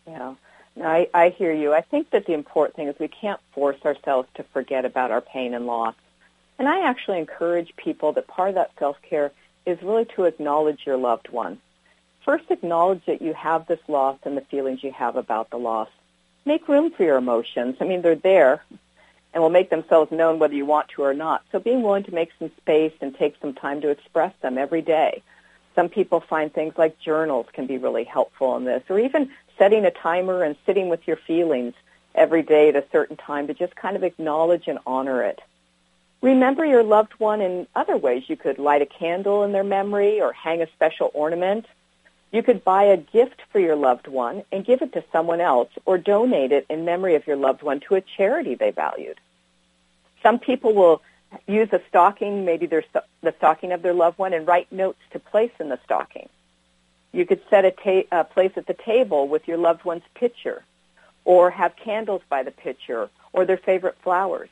[0.07, 0.35] Yeah.
[0.77, 1.73] No, I, I hear you.
[1.73, 5.21] I think that the important thing is we can't force ourselves to forget about our
[5.21, 5.95] pain and loss.
[6.59, 9.33] And I actually encourage people that part of that self-care
[9.67, 11.59] is really to acknowledge your loved one.
[12.25, 15.89] First, acknowledge that you have this loss and the feelings you have about the loss.
[16.45, 17.77] Make room for your emotions.
[17.81, 18.63] I mean, they're there
[19.35, 21.43] and will make themselves known whether you want to or not.
[21.53, 24.81] So being willing to make some space and take some time to express them every
[24.81, 25.23] day.
[25.75, 29.85] Some people find things like journals can be really helpful in this, or even setting
[29.85, 31.75] a timer and sitting with your feelings
[32.15, 35.41] every day at a certain time to just kind of acknowledge and honor it.
[36.23, 38.23] Remember your loved one in other ways.
[38.29, 41.67] You could light a candle in their memory or hang a special ornament.
[42.31, 45.69] You could buy a gift for your loved one and give it to someone else
[45.85, 49.21] or donate it in memory of your loved one to a charity they valued.
[50.25, 51.03] Some people will
[51.47, 52.83] use a stocking, maybe their,
[53.21, 56.29] the stocking of their loved one, and write notes to place in the stocking.
[57.13, 60.65] You could set a ta- place at the table with your loved one's picture,
[61.25, 64.49] or have candles by the picture, or their favorite flowers.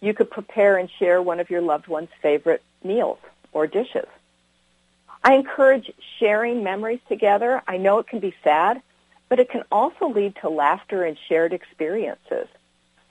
[0.00, 3.18] You could prepare and share one of your loved one's favorite meals
[3.52, 4.08] or dishes.
[5.22, 7.62] I encourage sharing memories together.
[7.66, 8.82] I know it can be sad,
[9.28, 12.48] but it can also lead to laughter and shared experiences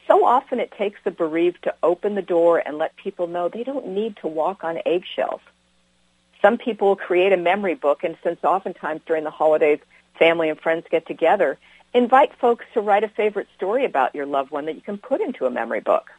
[0.08, 3.64] so often it takes the bereaved to open the door and let people know they
[3.64, 5.42] don't need to walk on eggshells.
[6.42, 9.80] Some people create a memory book, and since oftentimes during the holidays
[10.20, 11.58] family and friends get together,
[11.94, 15.22] invite folks to write a favorite story about your loved one that you can put
[15.22, 16.12] into a memory book.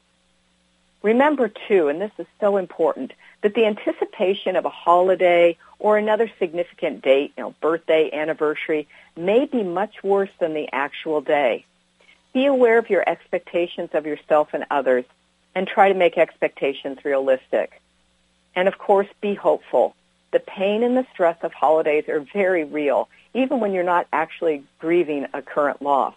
[1.03, 3.12] Remember, too, and this is so important,
[3.43, 9.45] that the anticipation of a holiday or another significant date, you know, birthday, anniversary, may
[9.45, 11.64] be much worse than the actual day.
[12.37, 15.07] Be aware of your expectations of yourself and others
[15.55, 17.80] and try to make expectations realistic.
[18.55, 19.97] And of course, be hopeful.
[20.32, 24.64] The pain and the stress of holidays are very real, even when you're not actually
[24.78, 26.12] grieving a current loss.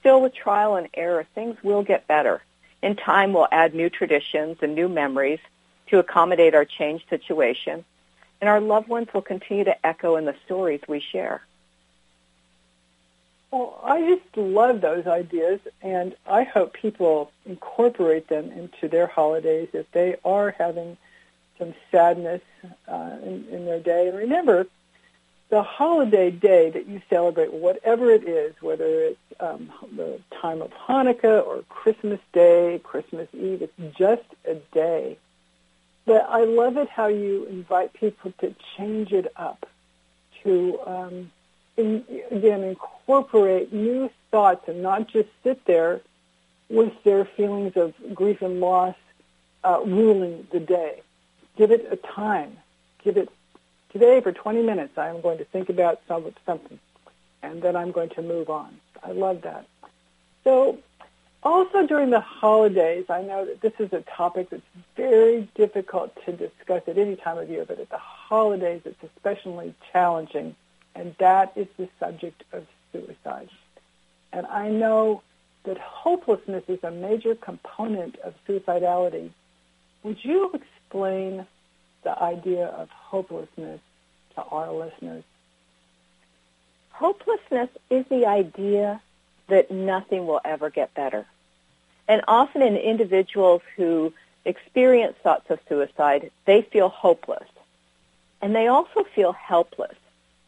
[0.00, 2.42] Still, with trial and error, things will get better.
[2.82, 5.38] In time, we'll add new traditions and new memories
[5.90, 7.84] to accommodate our changed situation,
[8.40, 11.45] and our loved ones will continue to echo in the stories we share.
[13.50, 19.68] Well, I just love those ideas, and I hope people incorporate them into their holidays
[19.72, 20.96] if they are having
[21.58, 22.42] some sadness
[22.88, 24.08] uh, in, in their day.
[24.08, 24.66] And remember,
[25.48, 30.72] the holiday day that you celebrate, whatever it is, whether it's um, the time of
[30.72, 35.18] Hanukkah or Christmas Day, Christmas Eve, it's just a day.
[36.04, 39.66] But I love it how you invite people to change it up,
[40.42, 41.32] to um,
[41.76, 46.00] in, again incorporate new thoughts and not just sit there
[46.68, 48.96] with their feelings of grief and loss
[49.64, 51.02] uh, ruling the day.
[51.56, 52.56] Give it a time.
[53.02, 53.28] Give it
[53.90, 54.98] today for 20 minutes.
[54.98, 56.78] I am going to think about some, something,
[57.42, 58.76] and then I'm going to move on.
[59.02, 59.66] I love that.
[60.44, 60.78] So,
[61.42, 64.62] also during the holidays, I know that this is a topic that's
[64.96, 69.74] very difficult to discuss at any time of year, but at the holidays, it's especially
[69.92, 70.56] challenging
[70.96, 73.50] and that is the subject of suicide.
[74.32, 75.22] And I know
[75.64, 79.30] that hopelessness is a major component of suicidality.
[80.02, 81.46] Would you explain
[82.02, 83.80] the idea of hopelessness
[84.34, 85.24] to our listeners?
[86.90, 89.00] Hopelessness is the idea
[89.48, 91.26] that nothing will ever get better.
[92.08, 97.48] And often in individuals who experience thoughts of suicide, they feel hopeless.
[98.40, 99.96] And they also feel helpless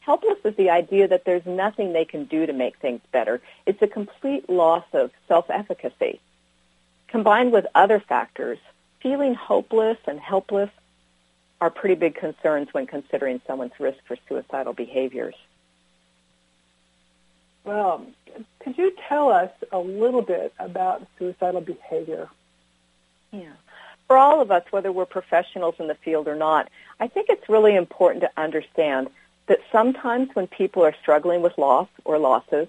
[0.09, 3.43] Helpless is the idea that there's nothing they can do to make things better.
[3.67, 6.19] It's a complete loss of self-efficacy.
[7.09, 8.57] Combined with other factors,
[9.03, 10.71] feeling hopeless and helpless
[11.61, 15.35] are pretty big concerns when considering someone's risk for suicidal behaviors.
[17.65, 18.07] Well,
[18.61, 22.31] could you tell us a little bit about suicidal behavior?
[23.31, 23.53] Yeah.
[24.07, 27.47] For all of us, whether we're professionals in the field or not, I think it's
[27.51, 29.11] really important to understand
[29.49, 32.69] that sometimes when people are struggling with loss or losses,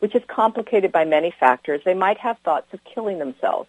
[0.00, 3.68] which is complicated by many factors, they might have thoughts of killing themselves.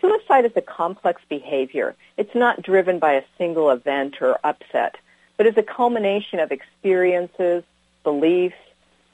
[0.00, 1.94] Suicide is a complex behavior.
[2.16, 4.96] It's not driven by a single event or upset,
[5.36, 7.64] but is a culmination of experiences,
[8.02, 8.56] beliefs,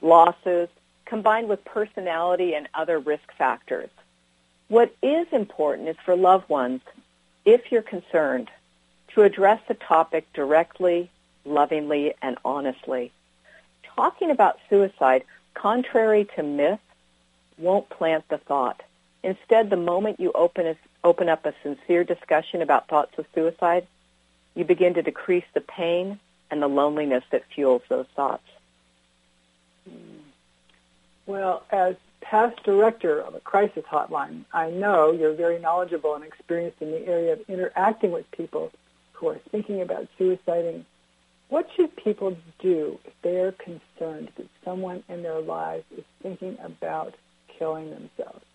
[0.01, 0.67] losses,
[1.05, 3.89] combined with personality and other risk factors.
[4.67, 6.81] What is important is for loved ones,
[7.45, 8.49] if you're concerned,
[9.13, 11.09] to address the topic directly,
[11.45, 13.11] lovingly, and honestly.
[13.95, 15.23] Talking about suicide,
[15.53, 16.79] contrary to myth,
[17.57, 18.81] won't plant the thought.
[19.23, 23.85] Instead, the moment you open, a, open up a sincere discussion about thoughts of suicide,
[24.55, 26.19] you begin to decrease the pain
[26.49, 28.43] and the loneliness that fuels those thoughts.
[31.25, 36.81] Well, as past director of a crisis hotline, I know you're very knowledgeable and experienced
[36.81, 38.71] in the area of interacting with people
[39.13, 40.85] who are thinking about suiciding.
[41.51, 46.57] What should people do if they are concerned that someone in their lives is thinking
[46.63, 47.13] about
[47.59, 48.45] killing themselves?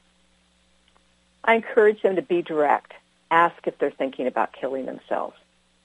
[1.44, 2.94] I encourage them to be direct.
[3.30, 5.36] Ask if they're thinking about killing themselves.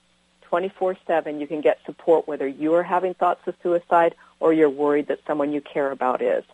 [0.53, 5.07] 24-7, you can get support whether you are having thoughts of suicide or you're worried
[5.09, 6.45] that someone you care about is.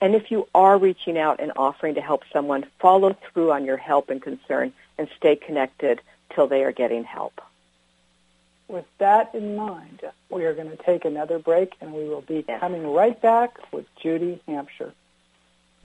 [0.00, 3.76] And if you are reaching out and offering to help someone, follow through on your
[3.76, 6.00] help and concern and stay connected
[6.34, 7.40] till they are getting help.
[8.68, 12.42] With that in mind, we are going to take another break and we will be
[12.42, 14.92] coming right back with Judy Hampshire.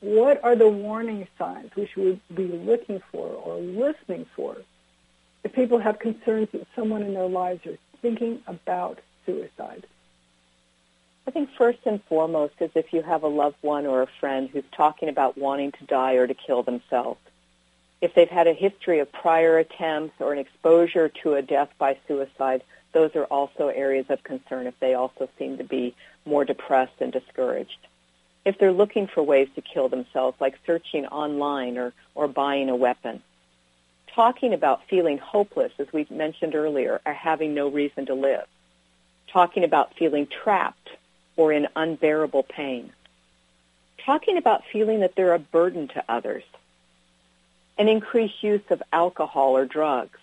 [0.00, 4.56] what are the warning signs we should be looking for or listening for
[5.44, 9.86] if people have concerns that someone in their lives is thinking about suicide?
[11.28, 14.48] I think first and foremost is if you have a loved one or a friend
[14.48, 17.20] who's talking about wanting to die or to kill themselves
[18.00, 21.96] if they've had a history of prior attempts or an exposure to a death by
[22.06, 25.94] suicide, those are also areas of concern if they also seem to be
[26.24, 27.78] more depressed and discouraged.
[28.44, 32.76] If they're looking for ways to kill themselves, like searching online or, or buying a
[32.76, 33.22] weapon.
[34.14, 38.46] Talking about feeling hopeless, as we mentioned earlier, or having no reason to live.
[39.28, 40.90] Talking about feeling trapped
[41.36, 42.92] or in unbearable pain.
[44.04, 46.44] Talking about feeling that they're a burden to others
[47.78, 50.18] an increased use of alcohol or drugs,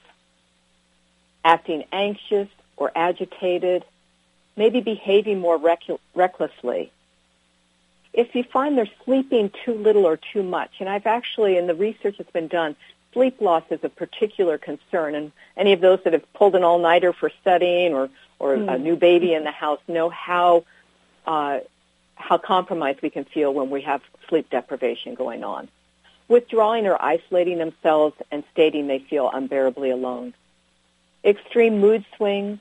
[1.46, 3.86] acting anxious or agitated,
[4.56, 5.84] maybe behaving more rec-
[6.16, 6.92] recklessly.
[8.14, 11.76] If you find they're sleeping too little or too much, and I've actually, in the
[11.76, 12.76] research that's been done,
[13.12, 17.14] sleep loss is a particular concern, and any of those that have pulled an all-nighter
[17.14, 18.72] for studying or, or mm.
[18.74, 20.64] a new baby in the house know how
[21.26, 21.60] uh,
[22.16, 25.68] how compromised we can feel when we have sleep deprivation going on
[26.28, 30.34] withdrawing or isolating themselves and stating they feel unbearably alone.
[31.24, 32.60] Extreme mood swings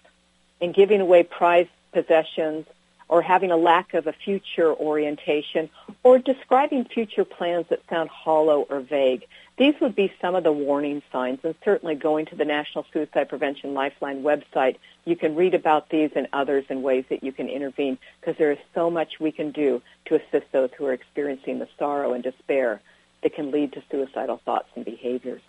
[0.61, 2.67] and giving away prized possessions
[3.09, 5.69] or having a lack of a future orientation
[6.03, 9.27] or describing future plans that sound hollow or vague.
[9.59, 13.29] These would be some of the warning signs and certainly going to the National Suicide
[13.29, 17.49] Prevention Lifeline website, you can read about these and others and ways that you can
[17.49, 21.59] intervene because there is so much we can do to assist those who are experiencing
[21.59, 22.81] the sorrow and despair
[23.23, 25.43] that can lead to suicidal thoughts and behaviors.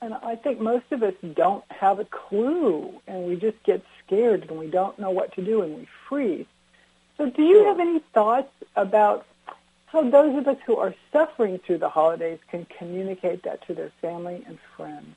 [0.00, 4.46] And I think most of us don't have a clue, and we just get scared
[4.48, 6.46] and we don't know what to do and we freeze.
[7.16, 9.26] So, do you have any thoughts about
[9.86, 13.92] how those of us who are suffering through the holidays can communicate that to their
[14.00, 15.14] family and friends?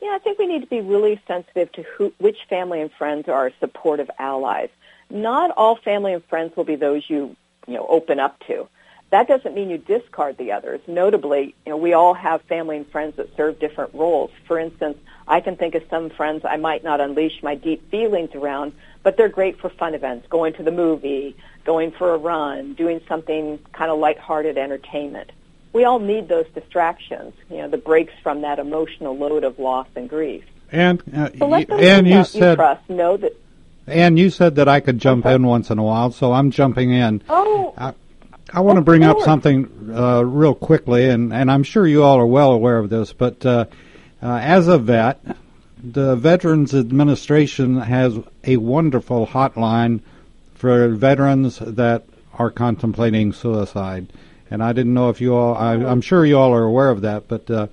[0.00, 3.28] Yeah, I think we need to be really sensitive to who, which family and friends
[3.28, 4.70] are our supportive allies.
[5.10, 7.34] Not all family and friends will be those you,
[7.66, 8.68] you know, open up to.
[9.10, 10.80] That doesn't mean you discard the others.
[10.86, 14.30] Notably, you know, we all have family and friends that serve different roles.
[14.46, 18.30] For instance, I can think of some friends I might not unleash my deep feelings
[18.34, 22.74] around, but they're great for fun events, going to the movie, going for a run,
[22.74, 25.32] doing something kind of lighthearted entertainment.
[25.72, 29.86] We all need those distractions, you know, the breaks from that emotional load of loss
[29.96, 30.44] and grief.
[30.72, 33.36] And uh, so let those and you said you trust know that
[33.86, 35.34] and you said that I could jump okay.
[35.34, 37.22] in once in a while, so I'm jumping in.
[37.28, 37.92] Oh, uh,
[38.52, 42.18] I want to bring up something uh, real quickly, and, and I'm sure you all
[42.18, 43.66] are well aware of this, but uh,
[44.22, 45.20] uh, as a vet,
[45.82, 50.00] the Veterans Administration has a wonderful hotline
[50.54, 52.04] for veterans that
[52.38, 54.12] are contemplating suicide.
[54.50, 57.02] And I didn't know if you all, I, am sure you all are aware of
[57.02, 57.68] that, but uh,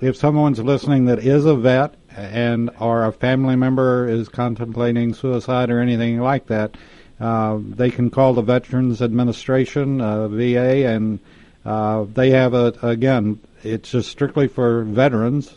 [0.00, 5.70] if someone's listening that is a vet and or a family member is contemplating suicide
[5.70, 6.76] or anything like that,
[7.20, 11.18] uh, they can call the Veterans Administration, uh, VA, and
[11.64, 13.40] uh, they have a again.
[13.62, 15.52] It's just strictly for veterans,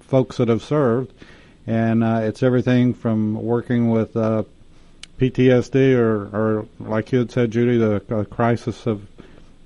[0.00, 1.12] folks that have served,
[1.66, 4.44] and uh, it's everything from working with uh,
[5.18, 9.06] PTSD or, or, like you had said, Judy, the crisis of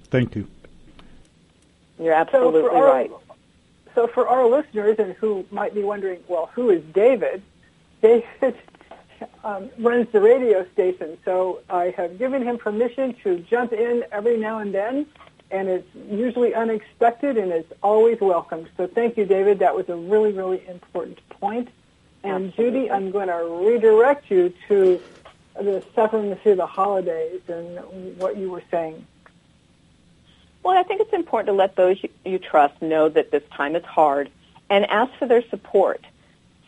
[0.05, 0.47] Thank you.
[1.99, 3.11] You're absolutely so our, right.
[3.95, 7.41] So for our listeners and who might be wondering, well, who is David?
[8.01, 8.25] David
[9.43, 14.37] um, runs the radio station, so I have given him permission to jump in every
[14.37, 15.05] now and then,
[15.51, 18.67] and it's usually unexpected and it's always welcome.
[18.77, 19.59] So thank you, David.
[19.59, 21.69] That was a really, really important point.
[22.23, 22.79] And Absolutely.
[22.81, 24.99] Judy, I'm going to redirect you to
[25.55, 29.05] the suffering through the holidays and what you were saying.
[30.63, 33.75] Well, I think it's important to let those you, you trust know that this time
[33.75, 34.31] is hard
[34.69, 36.03] and ask for their support.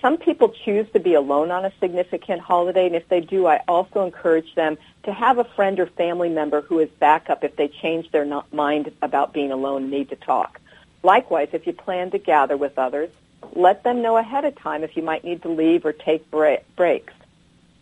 [0.01, 3.63] Some people choose to be alone on a significant holiday, and if they do, I
[3.67, 7.67] also encourage them to have a friend or family member who is backup if they
[7.67, 10.59] change their mind about being alone and need to talk.
[11.01, 13.09] Likewise, if you plan to gather with others,
[13.53, 16.63] let them know ahead of time if you might need to leave or take break-
[16.75, 17.13] breaks.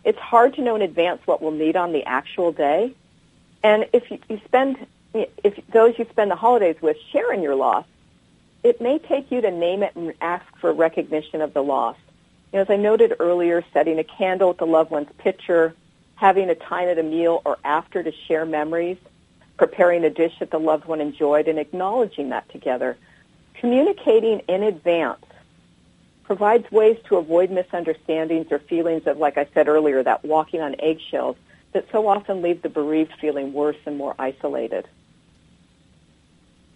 [0.06, 2.94] It's hard to know in advance what we'll need on the actual day,
[3.64, 4.78] and if you, you spend
[5.14, 7.86] if those you spend the holidays with share in your loss,
[8.64, 11.96] it may take you to name it and ask for recognition of the loss.
[12.56, 15.76] You know, as I noted earlier, setting a candle at the loved one's picture,
[16.16, 18.96] having a time at a meal or after to share memories,
[19.58, 22.96] preparing a dish that the loved one enjoyed, and acknowledging that together.
[23.56, 25.26] Communicating in advance
[26.24, 30.78] provides ways to avoid misunderstandings or feelings of, like I said earlier, that walking on
[30.80, 31.36] eggshells
[31.74, 34.88] that so often leave the bereaved feeling worse and more isolated.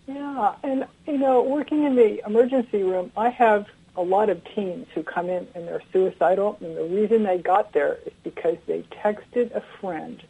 [0.08, 3.66] Yeah, and you know, working in the emergency room, I have
[3.96, 7.74] a lot of teens who come in and they're suicidal, and the reason they got
[7.74, 10.22] there is because they texted a friend,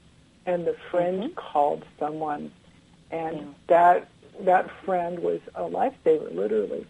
[0.45, 1.33] and the friend mm-hmm.
[1.33, 2.51] called someone,
[3.11, 3.43] and Yeah.
[3.67, 4.07] that
[4.41, 6.87] that friend was a lifesaver, literally.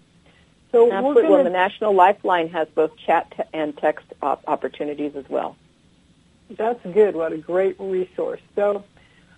[0.71, 1.23] So Absolutely.
[1.23, 5.55] gonna, Well, the National Lifeline has both chat and text op- opportunities as well.
[6.51, 7.15] That's good.
[7.15, 8.41] What a great resource.
[8.55, 8.83] So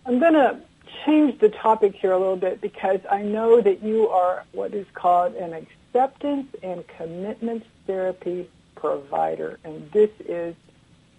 [0.05, 0.59] I'm going to
[1.05, 4.85] change the topic here a little bit because I know that you are what is
[4.93, 5.53] called an
[5.93, 9.59] acceptance and commitment therapy provider.
[9.63, 10.55] And this is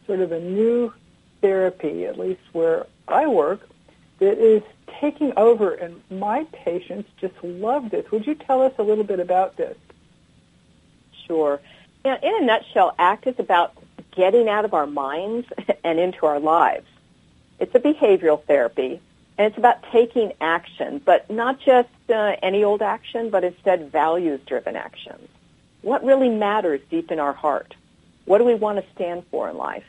[0.07, 0.93] sort of a new
[1.41, 3.69] therapy, at least where I work,
[4.19, 4.63] that is
[5.01, 5.75] taking over.
[5.75, 8.11] And my patients just love this.
[8.11, 9.77] Would you tell us a little bit about this?
[11.27, 11.61] Sure.
[12.05, 13.75] Now, in a nutshell, ACT is about
[14.13, 15.47] getting out of our minds
[15.85, 16.87] and into our lives.
[17.59, 19.01] It's a behavioral therapy,
[19.43, 24.77] and it's about taking action, but not just uh, any old action, but instead values-driven
[24.77, 25.17] action.
[25.81, 27.75] What really matters deep in our heart?
[28.25, 29.83] What do we want to stand for in life?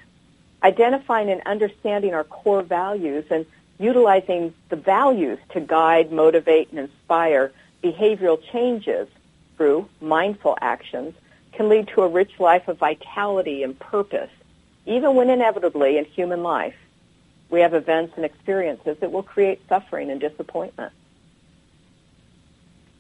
[0.64, 3.46] Identifying and understanding our core values and
[3.78, 7.52] utilizing the values to guide, motivate, and inspire
[7.84, 9.08] behavioral changes
[9.56, 11.14] through mindful actions
[11.52, 14.32] can lead to a rich life of vitality and purpose,
[14.88, 16.74] even when inevitably in human life
[17.54, 20.92] we have events and experiences that will create suffering and disappointment.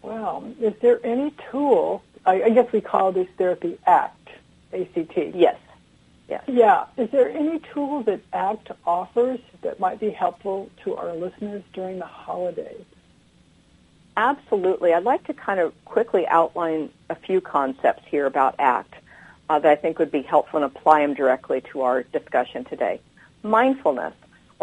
[0.04, 2.04] Well, is there any tool?
[2.24, 4.30] I, I guess we call this therapy ACT,
[4.72, 5.32] A-C-T.
[5.34, 5.58] Yes.
[6.30, 6.44] Yes.
[6.48, 6.86] Yeah.
[6.98, 11.98] Is there any tool that ACT offers that might be helpful to our listeners during
[11.98, 12.86] the holidays?
[14.16, 14.94] Absolutely.
[14.94, 18.94] I'd like to kind of quickly outline a few concepts here about ACT
[19.50, 23.02] uh, that I think would be helpful and apply them directly to our discussion today.
[23.42, 24.14] Mindfulness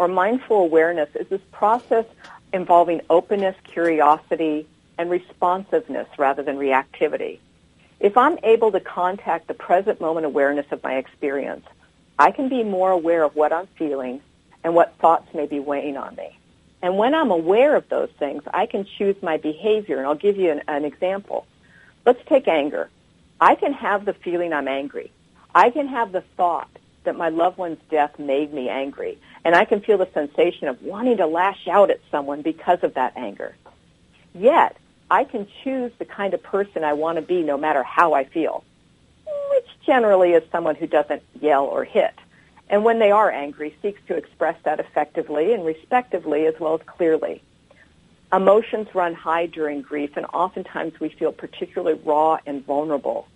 [0.01, 2.05] or mindful awareness is this process
[2.51, 4.65] involving openness, curiosity,
[4.97, 7.37] and responsiveness rather than reactivity.
[7.99, 11.67] If I'm able to contact the present moment awareness of my experience,
[12.17, 14.21] I can be more aware of what I'm feeling
[14.63, 16.35] and what thoughts may be weighing on me.
[16.81, 19.99] And when I'm aware of those things, I can choose my behavior.
[19.99, 21.45] And I'll give you an, an example.
[22.07, 22.89] Let's take anger.
[23.39, 25.11] I can have the feeling I'm angry.
[25.53, 26.71] I can have the thought
[27.03, 29.19] that my loved one's death made me angry.
[29.43, 32.93] And I can feel the sensation of wanting to lash out at someone because of
[32.93, 33.55] that anger.
[34.33, 34.77] Yet,
[35.09, 38.23] I can choose the kind of person I want to be no matter how I
[38.23, 38.63] feel,
[39.25, 42.13] which generally is someone who doesn't yell or hit.
[42.69, 46.81] And when they are angry, seeks to express that effectively and respectively as well as
[46.85, 47.43] clearly.
[48.31, 53.27] Emotions run high during grief, and oftentimes we feel particularly raw and vulnerable.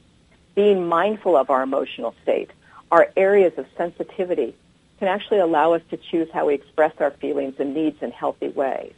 [0.56, 2.52] Being mindful of our emotional state,
[2.90, 4.56] our areas of sensitivity,
[5.00, 8.48] can actually allow us to choose how we express our feelings and needs in healthy
[8.48, 8.94] ways.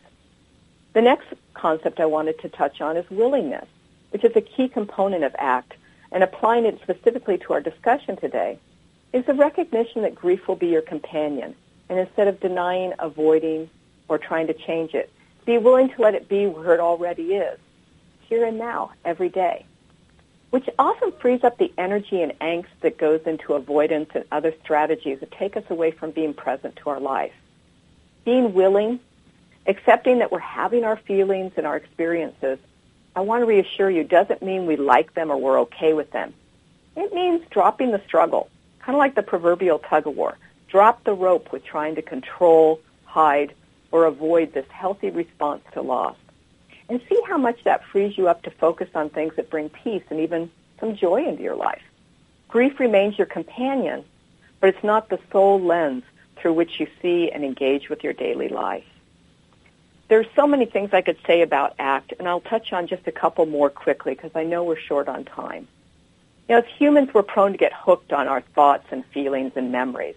[0.94, 3.68] The next concept I wanted to touch on is willingness,
[4.10, 5.74] which is a key component of ACT,
[6.12, 8.58] and applying it specifically to our discussion today.
[9.14, 11.56] is the recognition that grief will be your companion.
[11.88, 13.70] And instead of denying, avoiding,
[14.08, 15.12] or trying to change it,
[15.46, 17.60] be willing to let it be where it already is,
[18.22, 19.67] here and now, every day,
[20.50, 25.20] which often frees up the energy and angst that goes into avoidance and other strategies
[25.20, 27.34] that take us away from being present to our life.
[28.24, 29.00] Being willing,
[29.66, 32.60] accepting that we're having our feelings and our experiences,
[33.16, 36.34] I want to reassure you, doesn't mean we like them or we're okay with them.
[36.96, 40.38] It means dropping the struggle, kind of like the proverbial tug of war.
[40.68, 43.54] Drop the rope with trying to control, hide,
[43.92, 46.16] or avoid this healthy response to loss.
[46.90, 50.04] And see how much that frees you up to focus on things that bring peace
[50.10, 51.82] and even some joy into your life.
[52.48, 54.06] Grief remains your companion,
[54.60, 56.04] but it's not the sole lens
[56.38, 58.86] through which you see and engage with your daily life.
[60.08, 63.12] There's so many things I could say about ACT, and I'll touch on just a
[63.12, 65.68] couple more quickly because I know we're short on time.
[66.48, 69.70] You know, as humans, we're prone to get hooked on our thoughts and feelings and
[69.70, 70.16] memories.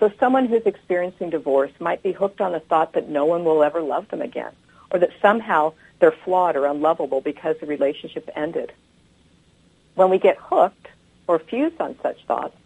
[0.00, 3.62] So someone who's experiencing divorce might be hooked on the thought that no one will
[3.62, 4.52] ever love them again,
[4.90, 8.72] or that somehow they're flawed or unlovable because the relationship ended.
[9.94, 10.88] When we get hooked
[11.26, 12.56] or fused on such thoughts,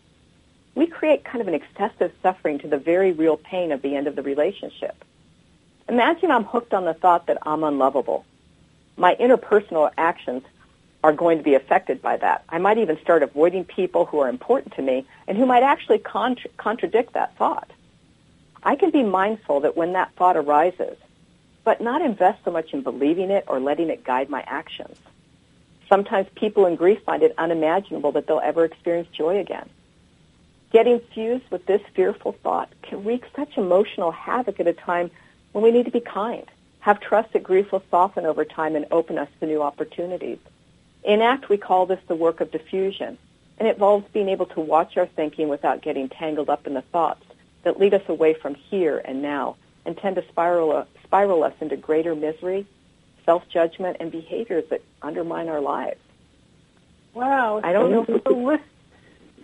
[0.74, 4.06] we create kind of an excessive suffering to the very real pain of the end
[4.06, 5.04] of the relationship.
[5.88, 8.24] Imagine I'm hooked on the thought that I'm unlovable.
[8.96, 10.42] My interpersonal actions
[11.04, 12.44] are going to be affected by that.
[12.48, 15.98] I might even start avoiding people who are important to me and who might actually
[15.98, 17.70] contra- contradict that thought.
[18.62, 20.96] I can be mindful that when that thought arises,
[21.64, 24.96] but not invest so much in believing it or letting it guide my actions.
[25.88, 29.68] Sometimes people in grief find it unimaginable that they'll ever experience joy again.
[30.72, 35.10] Getting fused with this fearful thought can wreak such emotional havoc at a time
[35.52, 36.50] when we need to be kind,
[36.80, 40.38] have trust that grief will soften over time and open us to new opportunities.
[41.04, 43.16] In ACT, we call this the work of defusion,
[43.58, 46.82] and it involves being able to watch our thinking without getting tangled up in the
[46.82, 47.24] thoughts
[47.64, 51.76] that lead us away from here and now and tend to spiral, spiral us into
[51.76, 52.66] greater misery,
[53.26, 56.00] self-judgment, and behaviors that undermine our lives.
[57.12, 57.60] Wow.
[57.62, 58.58] I don't know.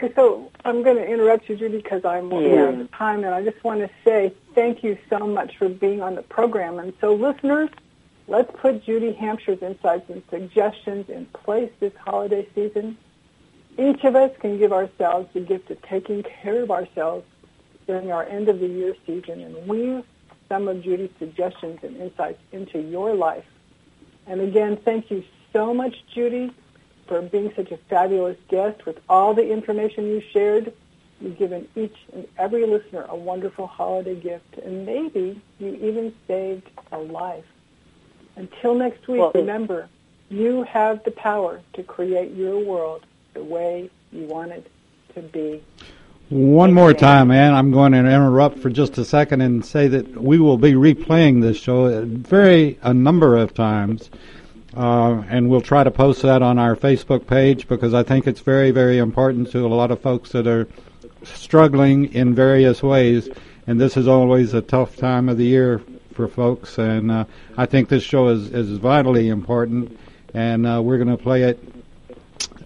[0.00, 2.62] So, so I'm going to interrupt you, Judy, because I'm yeah.
[2.62, 6.00] out of time, and I just want to say thank you so much for being
[6.00, 6.78] on the program.
[6.78, 7.68] And so, listeners,
[8.28, 12.96] let's put Judy Hampshire's insights and suggestions in place this holiday season.
[13.76, 17.26] Each of us can give ourselves the gift of taking care of ourselves
[17.86, 20.04] during our end of the year season and weave
[20.48, 23.44] some of Judy's suggestions and insights into your life.
[24.26, 26.52] And again, thank you so much, Judy,
[27.06, 30.72] for being such a fabulous guest with all the information you shared.
[31.20, 36.68] You've given each and every listener a wonderful holiday gift, and maybe you even saved
[36.92, 37.46] a life.
[38.36, 39.88] Until next week, well, remember,
[40.30, 44.70] you have the power to create your world the way you want it
[45.14, 45.62] to be.
[46.30, 50.22] One more time, Ann, I'm going to interrupt for just a second and say that
[50.22, 54.10] we will be replaying this show very a number of times.
[54.76, 58.40] Uh, and we'll try to post that on our Facebook page because I think it's
[58.40, 60.68] very, very important to a lot of folks that are
[61.22, 63.30] struggling in various ways.
[63.66, 65.80] And this is always a tough time of the year
[66.12, 66.76] for folks.
[66.76, 67.24] And uh,
[67.56, 69.98] I think this show is, is vitally important.
[70.34, 71.58] And uh, we're going to play it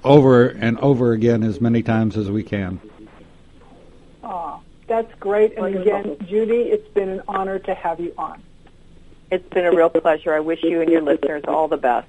[0.03, 2.81] over and over again as many times as we can.
[4.33, 5.59] Oh, that's great.
[5.59, 8.43] And again, Judy, it's been an honor to have you on.
[9.31, 10.33] It's been a real pleasure.
[10.33, 12.09] I wish you and your listeners all the best.